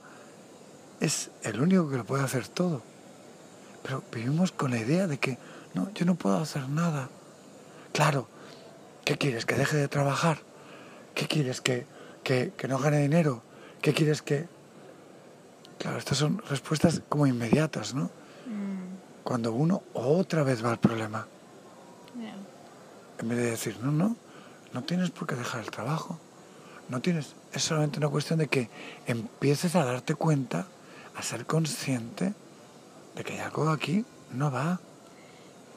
[1.01, 2.90] es el único que lo puede hacer todo.
[3.83, 5.39] Pero vivimos con la idea de que
[5.75, 7.09] no, yo no puedo hacer nada.
[7.93, 8.29] Claro,
[9.05, 9.47] ¿qué quieres?
[9.47, 10.39] ¿Que deje de trabajar?
[11.15, 11.61] ¿Qué quieres?
[11.61, 11.87] ¿Que,
[12.23, 13.43] que, que no gane dinero?
[13.83, 14.49] ¿Qué quieres que...?
[15.79, 18.05] Claro, estas son respuestas como inmediatas, ¿no?
[18.47, 21.27] Mm, Cuando uno otra vez va al problema,
[22.15, 22.35] ya.
[23.19, 24.17] en vez de decir, no, no,
[24.75, 26.19] no tienes por qué dejar el trabajo.
[26.91, 28.69] No tienes, es solamente una cuestión de que
[29.07, 30.67] empieces a darte cuenta,
[31.17, 32.35] a ser consciente
[33.15, 34.79] de que hay algo aquí no va.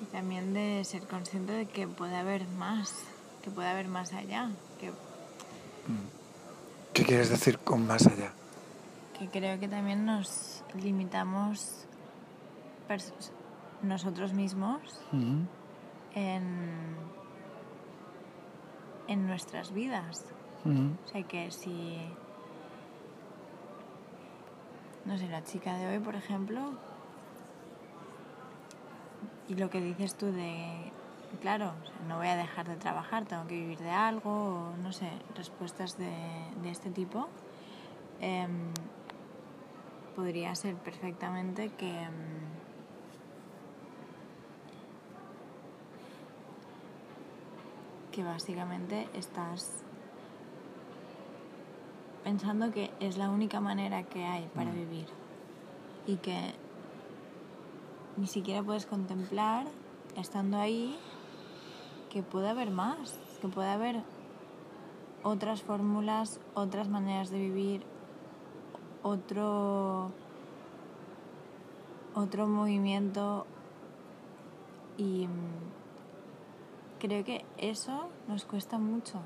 [0.02, 3.04] Y también de ser consciente de que puede haber más,
[3.43, 4.91] que puede haber más allá, que,
[6.93, 8.32] ¿Qué quieres decir con más allá?
[9.17, 11.86] que creo que también nos limitamos
[13.82, 14.80] nosotros mismos
[15.12, 15.46] Ujú.
[16.15, 16.96] en
[19.08, 20.26] en nuestras vidas.
[20.63, 21.98] Mm, O sea que si,
[25.06, 26.72] no sé, la chica de hoy, por ejemplo,
[29.47, 30.91] y lo que dices tú de,
[31.41, 31.73] claro,
[32.08, 35.97] no voy a dejar de trabajar, tengo que vivir de algo, o no sé, respuestas
[35.97, 36.12] de,
[36.62, 37.27] de este tipo,
[38.21, 38.71] em,
[40.15, 41.89] podría ser perfectamente que...
[42.03, 42.43] em,
[48.12, 49.84] que básicamente estás
[52.23, 54.75] pensando que es la única manera que hay para Mm.
[54.75, 55.08] vivir
[56.06, 56.53] y que
[58.17, 59.65] ni siquiera puedes contemplar
[60.15, 60.95] estando ahí
[62.10, 64.04] que puede haber más, que puede haber
[65.23, 67.84] otras fórmulas, otras maneras de vivir,
[69.02, 70.12] otro
[72.13, 73.47] otro movimiento.
[74.97, 79.19] Y mm, creo que eso nos cuesta mucho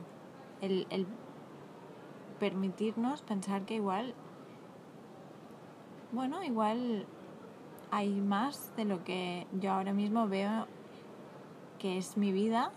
[0.62, 1.06] el, el
[2.40, 4.14] permitirnos pensar que igual
[6.12, 7.06] bueno igual
[7.92, 10.68] hay más de lo que yo ahora mismo veo
[11.80, 12.72] que es mi vida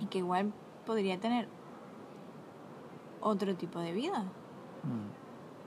[0.00, 0.52] y que igual
[0.84, 1.48] podría tener
[3.20, 4.24] otro tipo de vida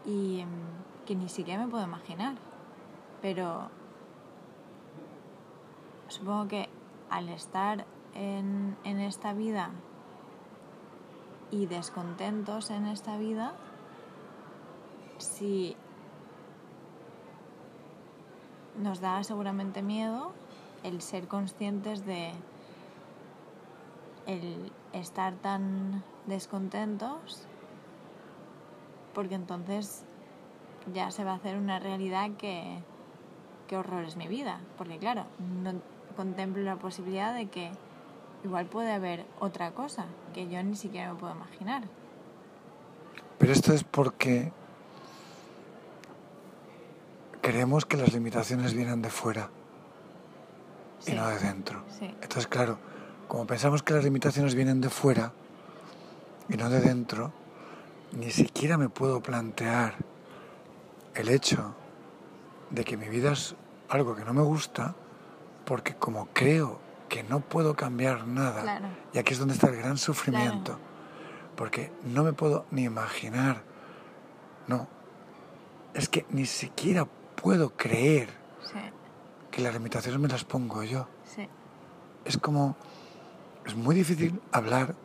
[0.05, 2.35] y mm, que ni siquiera me puedo imaginar.
[3.21, 3.69] Pero
[6.07, 6.69] supongo que
[7.09, 9.71] al estar en, en esta vida
[11.51, 13.53] y descontentos en esta vida,
[15.17, 15.77] si
[18.77, 20.31] nos da seguramente miedo
[20.83, 22.31] el ser conscientes de
[24.25, 27.45] el estar tan descontentos
[29.13, 30.03] porque entonces
[30.93, 32.79] ya se va a hacer una realidad que
[33.67, 34.59] qué horror es mi vida.
[34.77, 35.25] Porque claro
[35.63, 35.73] no
[36.15, 37.71] contemplo la posibilidad de que
[38.43, 41.83] igual puede haber otra cosa que yo ni siquiera me puedo imaginar.
[43.37, 44.51] Pero esto es porque
[47.43, 49.49] creemos que las limitaciones vienen de fuera
[51.05, 51.83] y no de dentro.
[51.99, 52.79] sí Entonces, claro,
[53.27, 55.33] como pensamos que las limitaciones vienen de fuera
[56.47, 57.33] y no de dentro,
[58.13, 59.95] ni siquiera me puedo plantear
[61.15, 61.75] el hecho
[62.69, 63.55] de que mi vida es
[63.89, 64.95] algo que no me gusta,
[65.65, 66.79] porque como creo
[67.09, 68.85] que no puedo cambiar nada, Claro.
[69.13, 70.79] y aquí es donde está el gran sufrimiento,
[71.57, 73.63] porque no me puedo ni imaginar,
[74.67, 74.87] no,
[75.93, 77.05] es que ni siquiera
[77.43, 78.29] puedo creer
[78.63, 78.79] sí.
[79.51, 81.07] que las limitaciones me las pongo yo.
[81.25, 81.47] Sí.
[82.25, 82.75] Es como,
[83.65, 84.95] es muy difícil hablar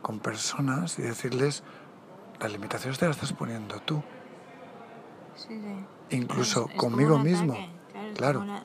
[0.00, 1.62] con personas y decirles,
[2.40, 4.02] las limitaciones te las estás poniendo tú,
[5.34, 6.16] sí sí.
[6.16, 8.62] Incluso Es- es como conmigo un mismo, ataque, claro, lo- lo-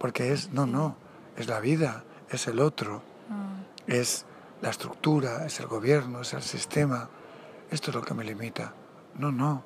[0.00, 0.70] porque es, no, Sí.
[0.70, 0.96] no,
[1.36, 4.24] es la vida, es el otro, Ah, es
[4.62, 7.08] la estructura, es el gobierno, es el sistema,
[7.70, 8.74] esto es lo que me limita,
[9.16, 9.64] no, no,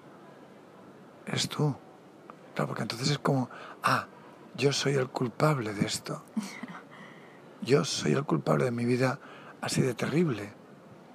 [1.27, 1.75] es tú,
[2.57, 3.51] claro, porque entonces es como,
[3.83, 4.07] ah,
[4.57, 6.25] yo soy el culpable de esto,
[7.63, 9.21] yo soy el culpable de mi vida
[9.61, 10.53] así de terrible.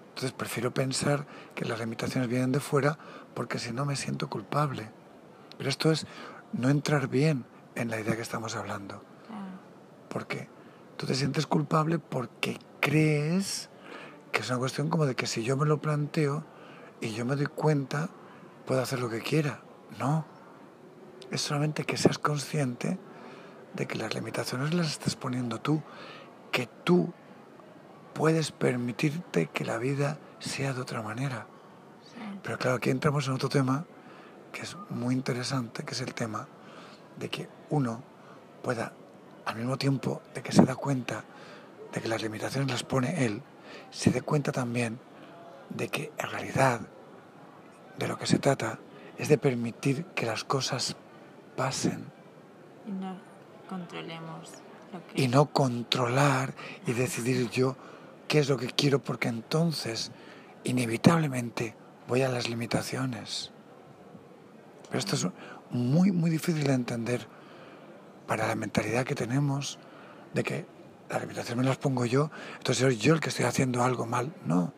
[0.10, 1.26] Entonces prefiero pensar
[1.56, 3.00] que las limitaciones vienen de fuera
[3.34, 4.92] porque si no me siento culpable.
[5.58, 6.06] Pero esto es
[6.54, 9.02] no entrar bien en la idea que estamos hablando.
[10.10, 10.48] Porque
[10.98, 13.70] tú te sientes culpable porque crees
[14.32, 16.44] que es una cuestión como de que si yo me lo planteo
[17.00, 18.10] y yo me doy cuenta,
[18.68, 19.62] puedo hacer lo que quiera.
[19.98, 20.31] No.
[21.32, 22.98] Es solamente que seas consciente
[23.74, 25.82] de que las limitaciones las estás poniendo tú,
[26.52, 27.14] que tú
[28.14, 31.48] puedes permitirte que la vida sea de otra manera.
[32.04, 32.20] sí.
[32.44, 33.86] Pero claro, aquí entramos en otro tema
[34.52, 36.48] que es muy interesante, que es el tema
[37.18, 38.04] de que uno
[38.62, 38.94] pueda,
[39.46, 41.24] al mismo tiempo de que se da cuenta
[41.94, 43.42] de que las limitaciones las pone él,
[43.90, 45.00] se dé cuenta también
[45.70, 46.82] de que en realidad
[47.98, 48.80] de lo que se trata
[49.18, 50.96] es de permitir que las cosas
[51.56, 52.06] pasen
[52.88, 53.16] y no
[53.70, 54.50] controlemos
[54.94, 56.54] lo que y no controlar
[56.86, 57.76] y decidir yo
[58.28, 60.12] qué es lo que quiero porque entonces
[60.64, 61.76] inevitablemente
[62.08, 63.52] voy a las limitaciones.
[64.88, 65.28] Pero esto es
[65.70, 67.28] muy, muy difícil de entender
[68.28, 69.80] para la mentalidad que tenemos
[70.34, 70.66] de que
[71.10, 74.34] las limitaciones me las pongo yo, entonces soy yo el que estoy haciendo algo mal.
[74.46, 74.74] No,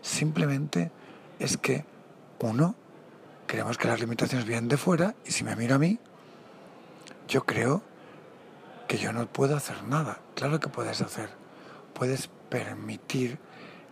[0.00, 0.90] simplemente
[1.38, 1.84] es que
[2.40, 2.74] uno,
[3.46, 5.98] creemos que las limitaciones vienen de fuera y si me miro a mí,
[7.28, 7.82] yo creo
[8.88, 10.20] que yo no puedo hacer nada.
[10.34, 11.28] Claro que puedes hacer.
[11.92, 13.38] Puedes permitir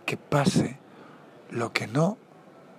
[0.06, 0.78] que pase
[1.50, 2.16] lo que no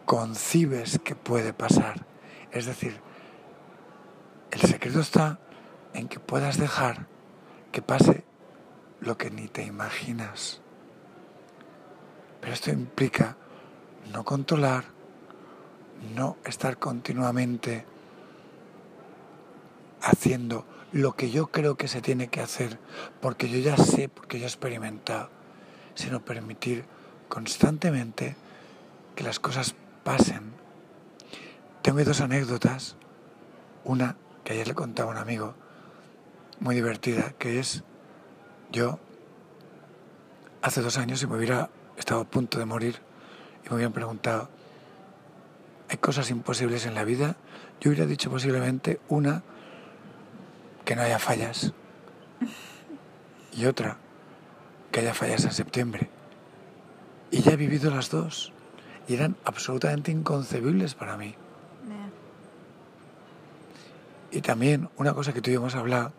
[0.05, 2.05] concibes que puede pasar.
[2.51, 2.99] Es decir,
[4.51, 5.39] el secreto está
[5.93, 7.05] en que puedas dejar
[7.71, 8.25] que pase
[8.99, 10.61] lo que ni te imaginas.
[12.41, 13.37] Pero esto implica
[14.11, 14.85] no controlar,
[16.15, 17.85] no estar continuamente
[20.01, 22.79] haciendo lo que yo creo que se tiene que hacer,
[23.21, 25.29] porque yo ya sé, porque yo he experimentado,
[25.95, 26.85] sino permitir
[27.27, 28.35] constantemente
[29.15, 30.53] que las cosas pasen.
[31.81, 32.95] Tengo dos anécdotas,
[33.83, 35.55] una que ayer le contaba a un amigo,
[36.59, 37.83] muy divertida, que es
[38.71, 38.99] yo
[40.61, 42.99] hace dos años si me hubiera estado a punto de morir
[43.65, 44.49] y me hubieran preguntado,
[45.89, 47.37] ¿hay cosas imposibles en la vida?
[47.79, 49.43] Yo hubiera dicho posiblemente una,
[50.87, 51.73] que no haya fallas.
[53.51, 53.97] Y otra,
[54.89, 56.09] que haya fallas en septiembre.
[57.29, 58.53] Y ya he vivido las dos.
[59.09, 61.35] Y eran absolutamente inconcebibles para mí.
[64.31, 66.13] Y también una cosa que yo hemos hablado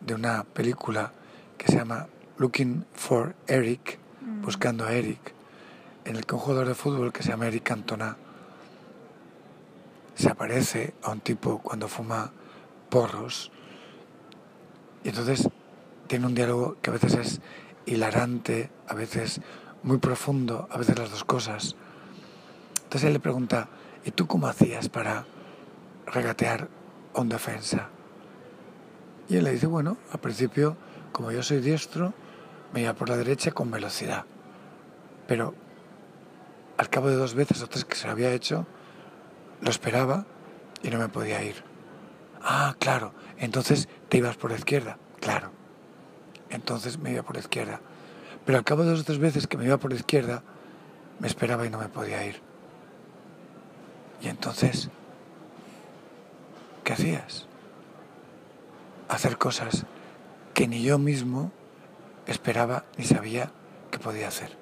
[0.00, 1.12] de una película
[1.56, 2.06] que se llama
[2.38, 4.42] Looking for Eric, Mm.
[4.42, 5.32] buscando a Eric,
[6.04, 8.16] en el que un jugador de fútbol que se llama Eric Cantona
[10.14, 12.30] se aparece a un tipo cuando fuma
[12.90, 13.50] porros
[15.08, 15.48] y entonces
[16.06, 17.40] tiene un diálogo que a veces es
[17.86, 19.40] hilarante, a veces
[19.82, 21.76] muy profundo, a veces las dos cosas.
[22.82, 23.70] Entonces él le pregunta,
[24.04, 25.24] ¿y tú cómo hacías para
[26.04, 26.68] regatear
[27.14, 27.88] a un defensa?
[29.30, 30.76] Y él le dice, bueno, al principio,
[31.10, 32.12] como yo soy diestro,
[32.74, 34.26] me iba por la derecha con velocidad.
[35.26, 35.54] Pero
[36.76, 38.66] al cabo de dos veces o tres que se lo había hecho,
[39.62, 40.26] lo esperaba
[40.82, 41.64] y no me podía ir.
[42.42, 44.98] Ah, claro, entonces te ibas por la izquierda.
[45.20, 45.50] Claro.
[46.50, 47.80] Entonces me iba por la izquierda.
[48.44, 50.42] Pero al cabo de dos o tres veces que me iba por la izquierda,
[51.20, 52.40] me esperaba y no me podía ir.
[54.20, 54.88] Y entonces,
[56.84, 57.46] ¿qué hacías?
[59.08, 59.86] Hacer cosas
[60.54, 61.52] que ni yo mismo
[62.26, 63.52] esperaba ni sabía
[63.90, 64.56] que podía hacer.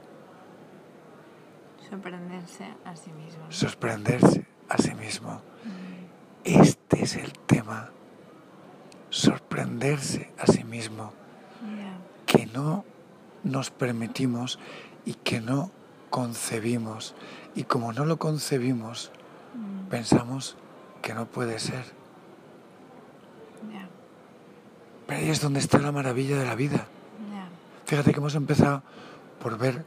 [1.89, 3.45] Sorprenderse a sí mismo.
[3.51, 5.41] Sorprenderse a sí mismo.
[6.45, 7.91] Este es el tema.
[9.17, 11.13] Sorprenderse a sí mismo.
[12.27, 12.85] Que no
[13.45, 14.59] nos permitimos
[15.07, 15.71] y que no
[16.11, 17.15] concebimos.
[17.55, 19.11] Y como no lo concebimos,
[19.55, 20.57] Mm, pensamos
[21.01, 21.85] que no puede ser.
[25.07, 26.87] Pero ahí es donde está la maravilla de la vida.
[27.87, 28.83] Fíjate que hemos empezado
[29.41, 29.85] por ver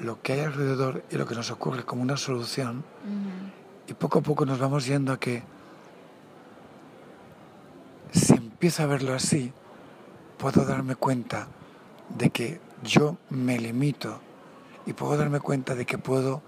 [0.00, 3.90] lo que hay alrededor y lo que nos ocurre como una solución Ujú.
[3.90, 5.44] y poco a poco nos vamos yendo a que
[8.10, 8.34] si
[8.64, 9.52] empiezo a verlo así,
[10.38, 11.48] puedo darme cuenta
[12.08, 14.22] de que yo me limito
[14.86, 16.40] y puedo darme cuenta de que puedo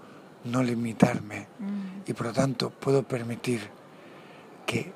[0.43, 2.03] no limitarme Ujú.
[2.07, 3.69] y por lo tanto puedo permitir
[4.65, 4.93] que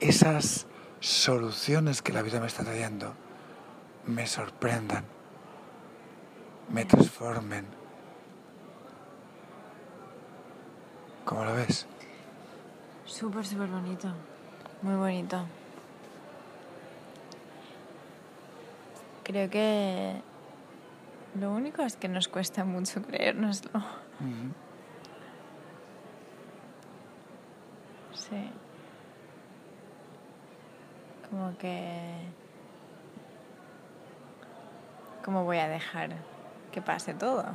[0.00, 0.66] esas
[0.98, 3.12] soluciones que la vida me está trayendo
[4.06, 5.04] me sorprendan,
[6.72, 7.66] me transformen.
[11.26, 11.86] ¿Cómo lo ves?
[13.04, 14.08] Súper, súper bonito.
[14.80, 15.44] Muy bonito.
[19.26, 20.22] Creo que
[21.40, 23.82] lo único es que nos cuesta mucho creérnoslo.
[28.12, 28.48] Sí.
[31.28, 32.20] Como que...
[35.24, 36.10] ¿Cómo voy a dejar
[36.70, 37.46] que pase todo?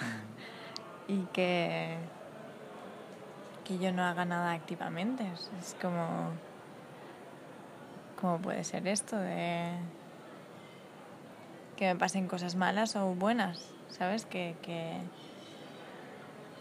[1.06, 1.96] y que...
[3.62, 5.30] que yo no haga nada activamente.
[5.32, 6.30] Es, es como...
[8.20, 10.01] ¿Cómo puede ser esto de...
[11.82, 13.58] que me pasen cosas malas o buenas?
[13.90, 14.24] ¿Sabes?
[14.24, 14.54] Que...
[14.62, 14.98] que...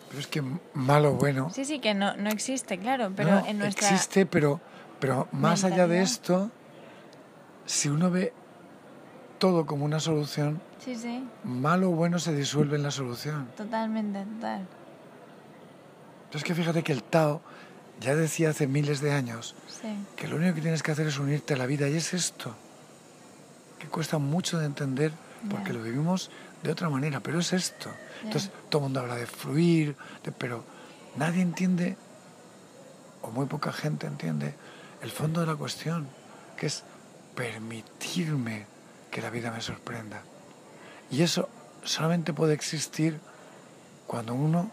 [0.09, 0.43] Pero es que
[0.73, 3.87] malo bueno Sí, sí, que no, no existe, claro, pero no, en nuestra...
[3.87, 4.59] existe, pero,
[4.99, 6.49] pero más allá de esto,
[7.67, 8.33] si uno ve
[9.37, 11.23] todo como una solución, Sí, sí.
[11.43, 13.47] malo o bueno se disuelve en la solución.
[13.55, 14.65] Totalmente, total.
[16.25, 17.41] Entonces que fíjate que el Tao
[17.99, 21.19] ya decía hace miles de años Sí, que lo único que tienes que hacer es
[21.19, 22.55] unirte a la vida y es esto,
[23.91, 25.11] cuesta mucho de entender
[25.49, 26.29] porque lo vivimos
[26.63, 27.89] de otra manera, pero es esto.
[28.23, 30.63] Entonces todo el mundo habla de fluir, de- pero
[31.15, 31.97] nadie entiende,
[33.21, 34.53] o muy poca gente entiende,
[35.01, 36.07] el fondo de la cuestión,
[36.57, 36.83] que es
[37.35, 38.65] permitirme
[39.09, 40.21] que la vida me sorprenda.
[41.09, 41.49] Y eso
[41.83, 43.19] solamente puede existir
[44.07, 44.69] cuando uno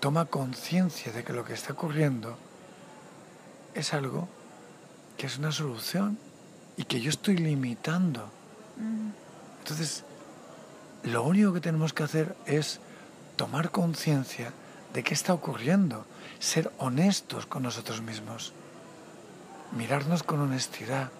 [0.00, 2.36] toma conciencia de que lo que está ocurriendo
[3.74, 4.28] es algo
[5.16, 6.18] que es una solución
[6.76, 8.30] y que yo estoy limitando.
[9.60, 10.04] Entonces,
[11.04, 12.80] lo único que tenemos que hacer es
[13.36, 14.52] tomar conciencia
[14.92, 16.04] de qué está ocurriendo,
[16.38, 18.52] ser honestos con nosotros mismos,
[19.72, 21.10] mirarnos con honestidad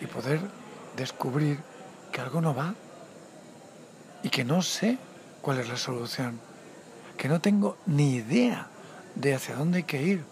[0.00, 0.40] y poder
[0.96, 1.60] descubrir
[2.12, 2.74] que algo no va
[4.22, 4.98] y que no sé
[5.40, 6.40] cuál es la solución,
[7.16, 8.68] que no tengo ni idea
[9.14, 10.24] de hacia dónde hay que ir,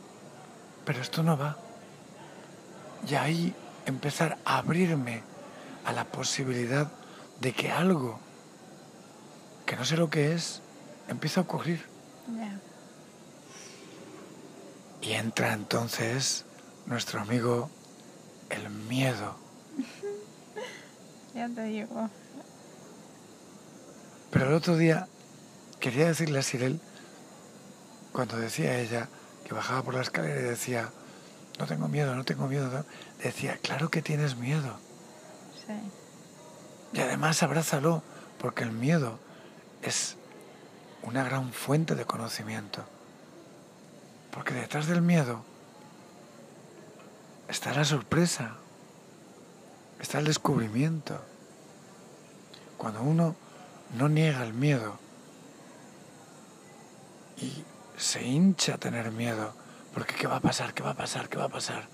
[0.85, 1.57] pero esto no va.
[3.09, 3.55] Y ahí
[3.87, 5.23] empezar a abrirme
[5.85, 6.91] a la posibilidad
[7.41, 8.19] de que algo
[9.67, 10.61] que no sé lo que es
[11.09, 11.85] empieza a ocurrir.
[15.03, 16.45] Y entra entonces
[16.87, 17.71] nuestro amigo
[18.51, 19.37] el miedo.
[21.35, 22.09] Ya te digo.
[24.31, 25.09] Pero el otro día
[25.81, 26.81] quería decirle a Sirel,
[28.13, 29.09] cuando decía ella
[29.45, 30.91] que bajaba por la escalera y decía,
[31.59, 32.85] no tengo miedo, no tengo miedo, no",
[33.21, 34.79] decía, claro que tienes miedo.
[36.93, 38.03] Y además abrázalo,
[38.39, 39.19] porque el miedo
[39.83, 40.17] es
[41.03, 42.85] una gran fuente de conocimiento.
[44.31, 45.45] Porque detrás del miedo
[47.49, 48.57] está la sorpresa,
[50.01, 51.21] está el descubrimiento.
[52.77, 53.37] Cuando uno
[53.97, 54.99] no niega el miedo
[57.37, 57.65] y
[57.97, 59.55] se hincha a tener miedo,
[59.93, 60.75] porque ¿qué va a pasar?
[60.75, 61.29] ¿Qué va a pasar?
[61.29, 61.94] ¿Qué va a pasar?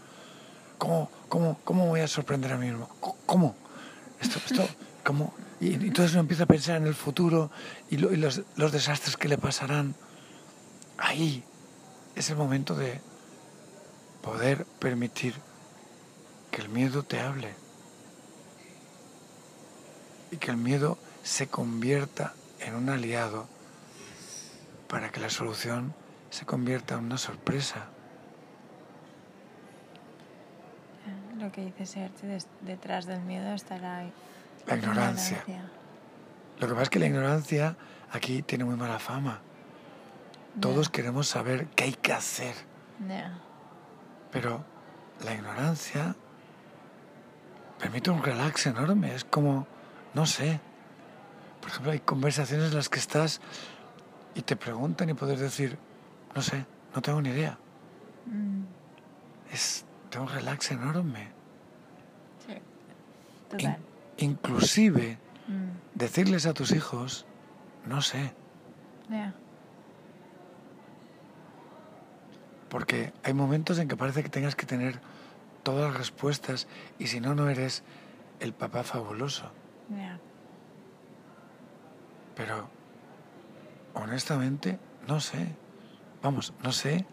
[0.81, 2.89] ¿Cómo, cómo, cómo voy a sorprender a mí mismo?
[3.27, 3.55] ¿Cómo-.
[4.19, 4.67] Esto, esto,
[5.05, 5.35] ¿cómo?
[5.61, 7.51] Y, entonces uno empieza a pensar en el futuro
[7.91, 9.95] y los, los desastres que le pasarán.
[10.97, 11.45] Ahí
[12.17, 12.99] es el momento de
[14.23, 15.35] poder permitir
[16.51, 17.55] que el miedo te hable
[20.31, 23.47] y que el miedo se convierta en un aliado
[24.89, 25.93] para que la solución
[26.31, 27.90] se convierta en una sorpresa.
[31.41, 32.29] Lo que dice Sergio,
[32.61, 34.05] detrás del miedo está la,
[34.67, 35.43] La ignorancia.
[36.59, 37.77] Lo que pasa es que la ignorancia
[38.13, 39.41] aquí tiene muy mala fama.
[40.61, 42.55] Todos queremos saber qué hay que hacer,
[44.33, 44.65] pero
[45.25, 46.15] la ignorancia
[47.79, 49.15] permite un relax enorme.
[49.15, 49.67] Es como,
[50.13, 50.61] no sé,
[51.61, 53.41] por ejemplo, hay conversaciones en las que estás
[54.35, 55.79] y te preguntan y puedes decir,
[56.35, 57.57] no sé, no tengo ni idea.
[58.27, 58.65] Mm,
[59.53, 61.29] Es de un relax enorme.
[62.47, 62.55] sí.
[63.59, 63.77] In-
[64.19, 67.27] inclusive Mm, decirles a tus hijos,
[67.87, 68.33] no sé,
[69.09, 69.35] ya.
[72.69, 75.01] porque hay momentos en que parece que tengas que tener
[75.65, 76.69] todas las respuestas
[77.01, 77.83] y si no, no eres
[78.39, 79.51] el papá fabuloso.
[79.89, 80.19] Ya.
[82.37, 82.69] Pero,
[83.95, 85.49] honestamente, no sé.
[86.23, 87.05] Vamos, no sé.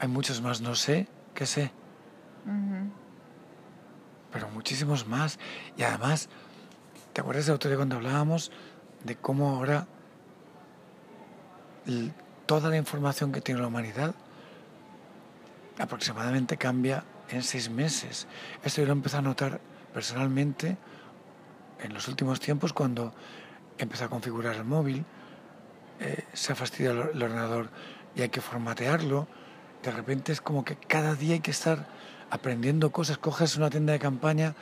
[0.00, 1.72] Hay muchos más no sé que sé,
[4.32, 5.38] pero muchísimos más.
[5.76, 6.28] Y además,
[7.12, 8.50] ¿te acuerdas de otro día cuando hablábamos
[9.04, 9.86] de cómo ahora
[12.46, 14.14] toda la información que tiene la humanidad
[15.78, 18.26] aproximadamente cambia en seis meses?
[18.62, 19.60] Esto yo lo empecé a notar
[19.92, 20.76] personalmente
[21.82, 23.12] en los últimos tiempos cuando
[23.78, 25.04] empecé a configurar el móvil,
[26.00, 27.70] eh, se ha fastidiado el ordenador
[28.14, 29.26] y hay que formatearlo.
[29.82, 31.86] De repente es como que cada día hay que estar
[32.30, 33.18] aprendiendo cosas.
[33.18, 34.54] Coges una tienda de campaña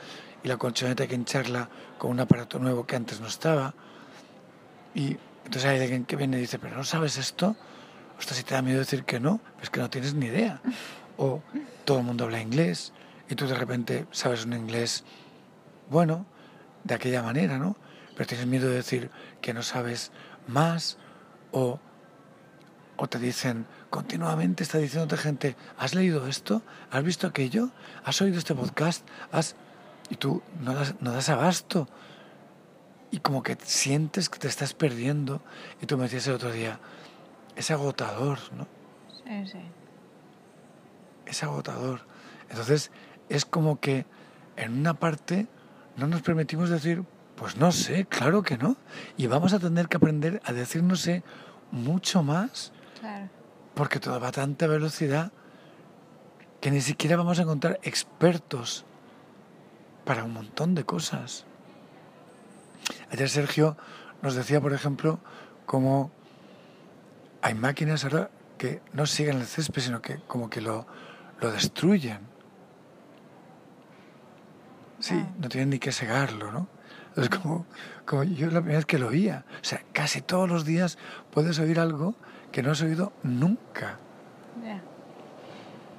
[0.43, 3.73] y la colchoneta hay que hincharla con un aparato nuevo que antes no estaba.
[4.95, 7.55] Y entonces hay alguien que viene y dice, pero ¿no sabes esto?
[8.17, 10.61] Ostras, si te da miedo decir que no, es que no tienes ni idea.
[11.17, 11.41] O
[11.85, 12.93] todo el mundo habla inglés
[13.29, 15.03] y tú de repente sabes un inglés
[15.89, 16.25] bueno,
[16.83, 17.75] de aquella manera, ¿no?
[18.15, 19.11] Pero tienes miedo de decir
[19.41, 20.11] que no sabes
[20.47, 20.97] más
[21.51, 21.79] o,
[22.97, 26.63] o te dicen continuamente, está diciéndote gente, ¿has leído esto?
[26.89, 27.69] ¿Has visto aquello?
[28.03, 29.07] ¿Has oído este podcast?
[29.31, 29.55] ¿Has...
[30.09, 31.87] Y tú no das, no das abasto
[33.11, 35.41] y como que sientes que te estás perdiendo
[35.81, 36.79] y tú me decías el otro día,
[37.55, 38.65] es agotador, ¿no?
[39.23, 39.59] Sí, sí.
[41.25, 42.01] es agotador.
[42.49, 42.91] Entonces
[43.29, 44.05] es como que
[44.55, 45.47] en una parte
[45.97, 47.03] no nos permitimos decir,
[47.35, 48.77] pues no sé, claro que no.
[49.17, 51.23] Y vamos a tener que aprender a decir no sé
[51.71, 52.71] mucho más
[53.01, 53.40] Claro.
[53.81, 55.31] Porque todo va a tanta velocidad
[56.61, 58.85] que ni siquiera vamos a encontrar expertos
[60.05, 61.47] para un montón de cosas.
[63.09, 63.77] Ayer Sergio
[64.21, 65.19] nos decía, por ejemplo,
[65.65, 66.11] cómo
[67.41, 68.29] hay máquinas ahora
[68.59, 70.85] que no siguen el césped, sino que como que lo,
[71.39, 72.19] lo destruyen.
[74.99, 75.33] Sí, Ah.
[75.39, 76.67] no tienen ni que segarlo, ¿no?
[77.15, 77.65] Es como,
[78.05, 79.43] como yo la primera vez que lo oía.
[79.59, 80.99] O sea, casi todos los días
[81.31, 82.13] puedes oír algo
[82.51, 83.97] que no has oído nunca.
[84.63, 84.81] Ya.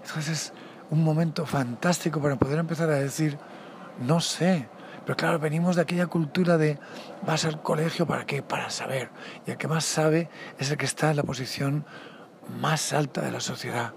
[0.03, 0.53] Entonces es
[0.91, 3.39] un momento fantástico para poder empezar a decir,
[4.01, 4.69] no sé.
[5.05, 6.79] Pero claro, venimos de aquella cultura de
[7.27, 9.11] vas al colegio para qué, para saber.
[9.47, 10.29] Y el que más sabe
[10.59, 11.85] es el que está en la posición
[12.61, 13.95] más alta de la sociedad.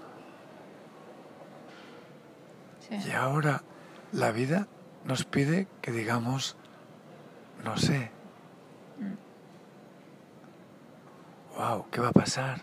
[2.88, 2.96] Sí.
[3.08, 3.62] Y ahora
[4.12, 4.68] la vida
[5.04, 6.56] nos pide que digamos,
[7.64, 8.15] no sé.
[11.56, 12.62] Wow, ¿qué va a pasar?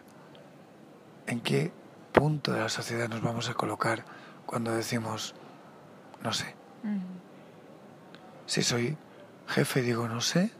[1.27, 1.71] ¿En qué
[2.11, 4.05] punto de la sociedad nos vamos a colocar
[4.45, 5.35] cuando decimos,
[6.21, 6.55] no sé?
[8.45, 8.97] Si soy
[9.47, 10.51] jefe y digo, no sé,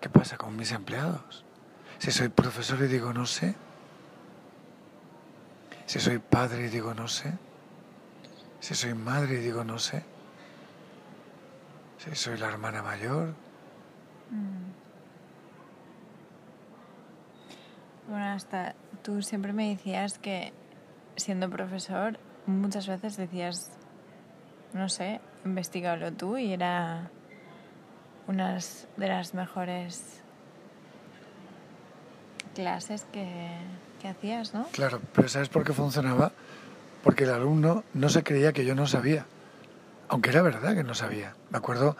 [0.00, 1.44] ¿qué pasa con mis empleados?
[1.98, 3.54] Si soy profesor y digo, no sé.
[5.86, 7.32] Si soy padre y digo, no sé.
[8.60, 10.04] Si soy madre y digo, no sé.
[11.98, 13.34] Si soy la hermana mayor.
[18.08, 20.52] Bueno, hasta tú siempre me decías que
[21.16, 23.70] siendo profesor muchas veces decías,
[24.72, 27.10] no sé, investigalo tú y era
[28.26, 30.20] unas de las mejores
[32.54, 33.58] clases que,
[34.00, 34.66] que hacías, ¿no?
[34.72, 36.32] Claro, pero ¿sabes por qué funcionaba?
[37.02, 39.26] Porque el alumno no se creía que yo no sabía,
[40.08, 41.34] aunque era verdad que no sabía.
[41.50, 41.96] Me acuerdo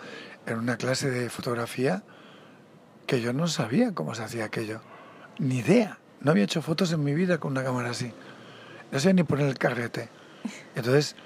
[0.47, 2.03] en una clase de fotografía
[3.07, 4.81] que yo no sabía cómo se hacía aquello,
[5.43, 5.99] ni idea.
[6.21, 8.13] No había hecho fotos en mi vida con una cámara así.
[8.93, 10.09] No sabía ni poner el carrete.
[10.77, 11.17] Entonces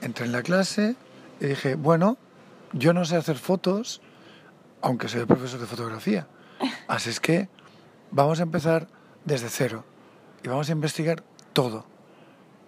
[0.00, 0.96] entré en la clase
[1.40, 2.16] y dije, bueno,
[2.72, 4.00] yo no sé hacer fotos,
[4.80, 6.28] aunque soy profesor de fotografía.
[6.86, 7.48] Así es que
[8.12, 8.86] vamos a empezar
[9.24, 9.84] desde cero
[10.44, 11.84] y vamos a investigar todo.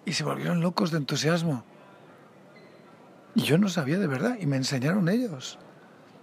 [0.05, 1.63] Y se volvieron locos de entusiasmo.
[3.33, 5.57] Y yo no sabía de verdad y me enseñaron ellos.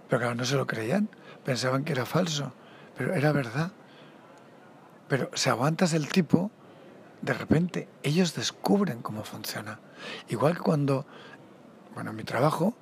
[0.09, 1.09] Pero claro, no se lo creían,
[1.43, 2.53] pensaban que era falso,
[2.95, 3.71] pero era verdad.
[5.07, 6.51] Pero si aguantas el tipo,
[7.21, 9.79] de repente ellos descubren cómo funciona.
[10.29, 11.05] Igual que cuando,
[11.93, 12.75] bueno, en mi trabajo,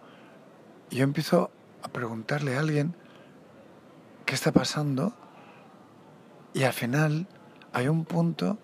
[0.90, 1.52] yo empiezo
[1.82, 2.96] a preguntarle a alguien
[4.26, 5.14] qué está pasando
[6.54, 7.28] y al final
[7.74, 8.58] hay un punto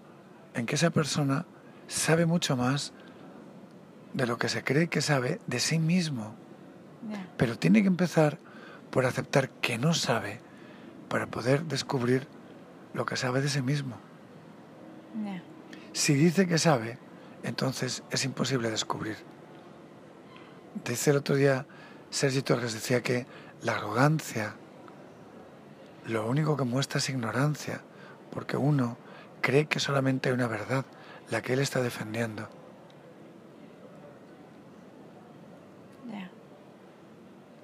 [0.53, 1.45] en que esa persona
[1.88, 2.93] sabe mucho más
[4.14, 6.36] de lo que se cree que sabe de sí mismo.
[7.38, 8.38] Pero tiene que empezar
[8.91, 10.41] por aceptar que no sabe
[11.07, 12.28] para poder descubrir
[12.94, 13.96] lo que sabe de sí mismo.
[15.94, 16.98] Si dice que sabe,
[17.44, 19.18] entonces es imposible descubrir.
[20.86, 21.66] Dice el otro día
[22.10, 23.26] Sergi Torres, decía que
[23.62, 24.56] la arrogancia
[26.08, 27.82] lo único que muestra es ignorancia,
[28.32, 28.98] porque uno
[29.42, 30.86] cree que solamente hay una verdad,
[31.30, 32.48] la que él está defendiendo.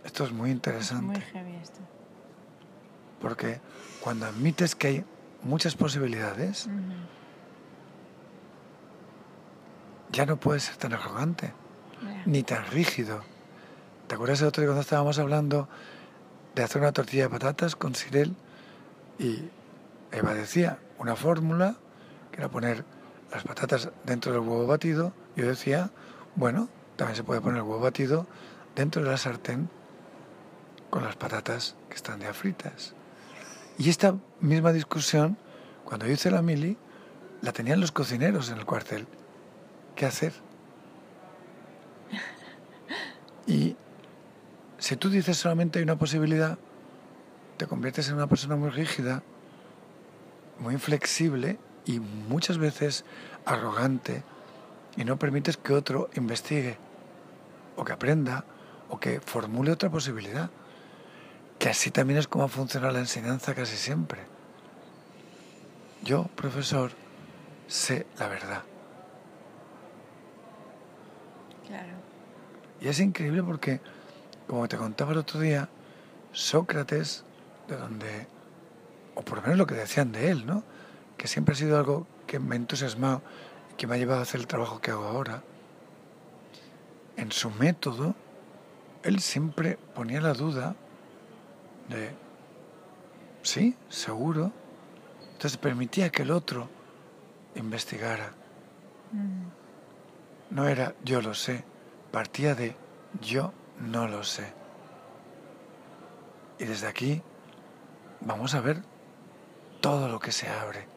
[0.04, 1.04] Esto es muy interesante.
[1.04, 1.80] Muy heavy esto.
[3.20, 3.60] Porque
[4.00, 5.06] cuando admites que hay
[5.44, 6.70] muchas posibilidades,
[10.12, 11.54] ya no puedes ser tan arrogante,
[12.26, 13.22] ni tan rígido.
[14.08, 15.68] ¿Te acuerdas el otro día cuando estábamos hablando
[16.54, 18.36] de hacer una tortilla de patatas con sirel?
[19.18, 19.50] Y
[20.12, 21.76] Eva decía una fórmula,
[22.32, 22.86] que era poner
[23.32, 25.14] las patatas dentro del huevo batido.
[25.36, 25.92] Yo decía,
[26.36, 28.28] bueno, también se puede poner el huevo batido
[28.76, 29.70] dentro de la sartén
[30.90, 32.94] con las patatas que están ya fritas.
[33.78, 35.38] Y esta misma discusión,
[35.84, 36.78] cuando yo hice la mili,
[37.42, 39.08] la tenían los cocineros en el cuartel.
[39.96, 40.34] ¿Qué hacer?
[43.48, 43.76] Y
[44.80, 46.58] si tú dices solamente hay una posibilidad,
[47.58, 49.22] te conviertes en una persona muy rígida,
[50.60, 53.06] muy inflexible y muchas veces
[53.46, 54.24] arrogante
[54.98, 56.78] y no permites que otro investigue
[57.76, 58.46] o que aprenda
[58.90, 60.50] o que formule otra posibilidad.
[61.66, 64.22] Que así también es como funciona la enseñanza casi siempre.
[66.04, 66.92] Yo, profesor,
[67.66, 68.62] sé la verdad.
[71.66, 71.94] Claro.
[72.80, 73.82] Y es increíble porque,
[74.46, 75.68] como te contaba el otro día,
[76.34, 77.24] Sócrates,
[77.68, 78.28] de donde,
[79.16, 80.64] o por lo menos lo que decían de él, ¿no?
[81.18, 83.24] Que siempre ha sido algo que me ha entusiasmado
[83.72, 85.42] y que me ha llevado a hacer el trabajo que hago ahora.
[87.18, 88.14] En su método,
[89.02, 90.76] él siempre ponía la duda
[91.90, 92.12] de,
[93.42, 94.52] sí, seguro.
[95.34, 96.70] Entonces permitía que el otro
[97.56, 98.34] investigara.
[100.50, 101.64] No era yo lo sé,
[102.12, 102.76] partía de
[103.22, 104.54] yo no lo sé.
[106.60, 107.22] Y desde aquí
[108.22, 108.82] vamos a ver
[109.82, 110.88] todo lo que se abre.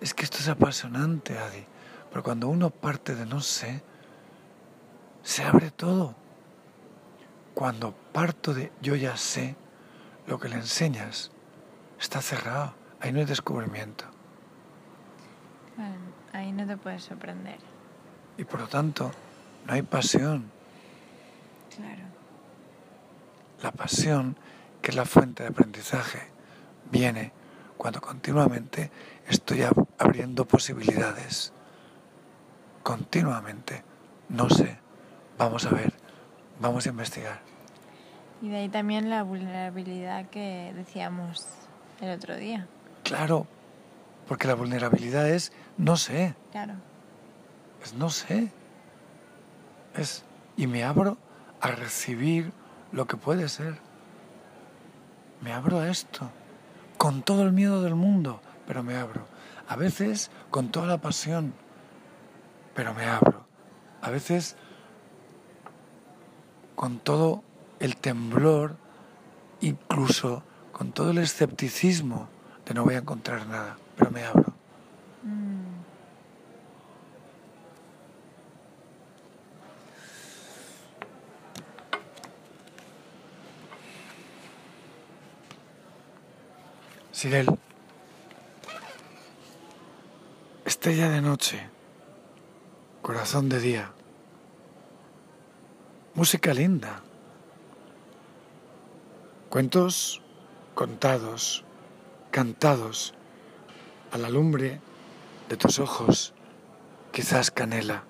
[0.00, 1.64] Es que esto es apasionante, Adi,
[2.10, 3.82] pero cuando uno parte de no sé,
[5.22, 6.14] se abre todo.
[7.54, 9.56] Cuando parto de yo ya sé,
[10.26, 11.30] lo que le enseñas
[12.00, 14.04] está cerrado, ahí no hay descubrimiento.
[16.32, 17.58] ahí no te puedes sorprender.
[18.36, 19.10] Y por lo tanto,
[19.66, 20.50] no hay pasión.
[21.74, 22.04] Claro.
[23.62, 24.36] La pasión,
[24.80, 26.30] que es la fuente de aprendizaje,
[26.90, 27.32] viene
[27.76, 28.90] cuando continuamente
[29.26, 29.62] estoy
[29.98, 31.52] abriendo posibilidades.
[32.82, 33.84] Continuamente.
[34.28, 34.78] No sé.
[35.38, 35.92] Vamos a ver.
[36.60, 37.49] Vamos a investigar.
[38.42, 41.46] Y de ahí también la vulnerabilidad que decíamos
[42.00, 42.66] el otro día.
[43.04, 43.46] Claro,
[44.28, 46.74] Porque la vulnerabilidad es no sé, Claro.
[47.82, 48.52] es no sé.
[49.96, 50.24] Es
[50.56, 51.18] y me abro
[51.60, 52.52] a recibir
[52.92, 53.78] lo que puede ser.
[55.40, 56.30] Me abro a esto,
[56.96, 59.26] con todo el miedo del mundo, pero me abro.
[59.68, 61.52] A veces con toda la pasión,
[62.74, 63.46] pero me abro.
[64.02, 64.54] A veces
[66.76, 67.42] con todo
[67.80, 68.76] el temblor,
[69.60, 72.28] incluso con todo el escepticismo
[72.66, 74.52] de no voy a encontrar nada, pero me abro.
[75.24, 75.60] Mm.
[90.64, 91.68] Estrella de noche,
[93.02, 93.92] corazón de día,
[96.14, 97.02] música linda,
[99.50, 100.22] cuentos
[100.76, 101.64] contados,
[102.30, 103.14] cantados
[104.12, 104.80] a la lumbre
[105.48, 106.32] de tus ojos,
[107.12, 108.04] quizás canela.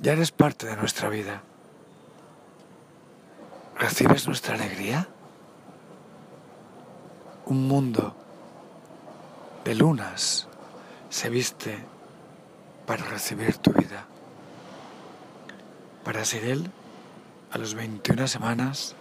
[0.00, 1.42] Ya eres parte de nuestra vida.
[3.78, 5.08] ¿Recibes nuestra alegría?
[7.46, 8.16] Un mundo
[9.64, 10.48] de lunas
[11.10, 11.78] se viste
[12.86, 14.06] para recibir tu vida.
[16.02, 16.70] Para Sirel,
[17.54, 18.96] a los 21 semanas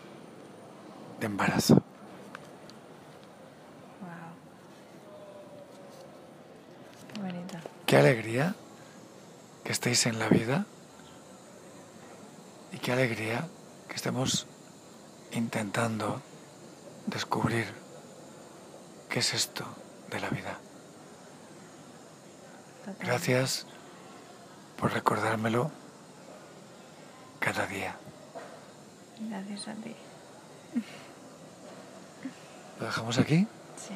[1.20, 1.74] de embarazo.
[1.74, 1.82] Wow.
[7.12, 7.58] Qué bonito.
[7.88, 8.54] Qué alegría
[9.64, 10.68] que estéis en la vida
[12.72, 13.47] y qué alegría
[13.88, 14.45] que estemos
[15.32, 16.22] intentando
[17.08, 17.66] descubrir
[19.10, 19.66] qué es esto
[20.12, 20.60] de la vida.
[22.99, 23.66] Gracias
[24.78, 25.72] por recordármelo
[27.39, 27.97] cada día.
[29.30, 29.95] Gracias a ti.
[32.80, 33.47] ¿Lo dejamos aquí?
[33.78, 33.93] Sí.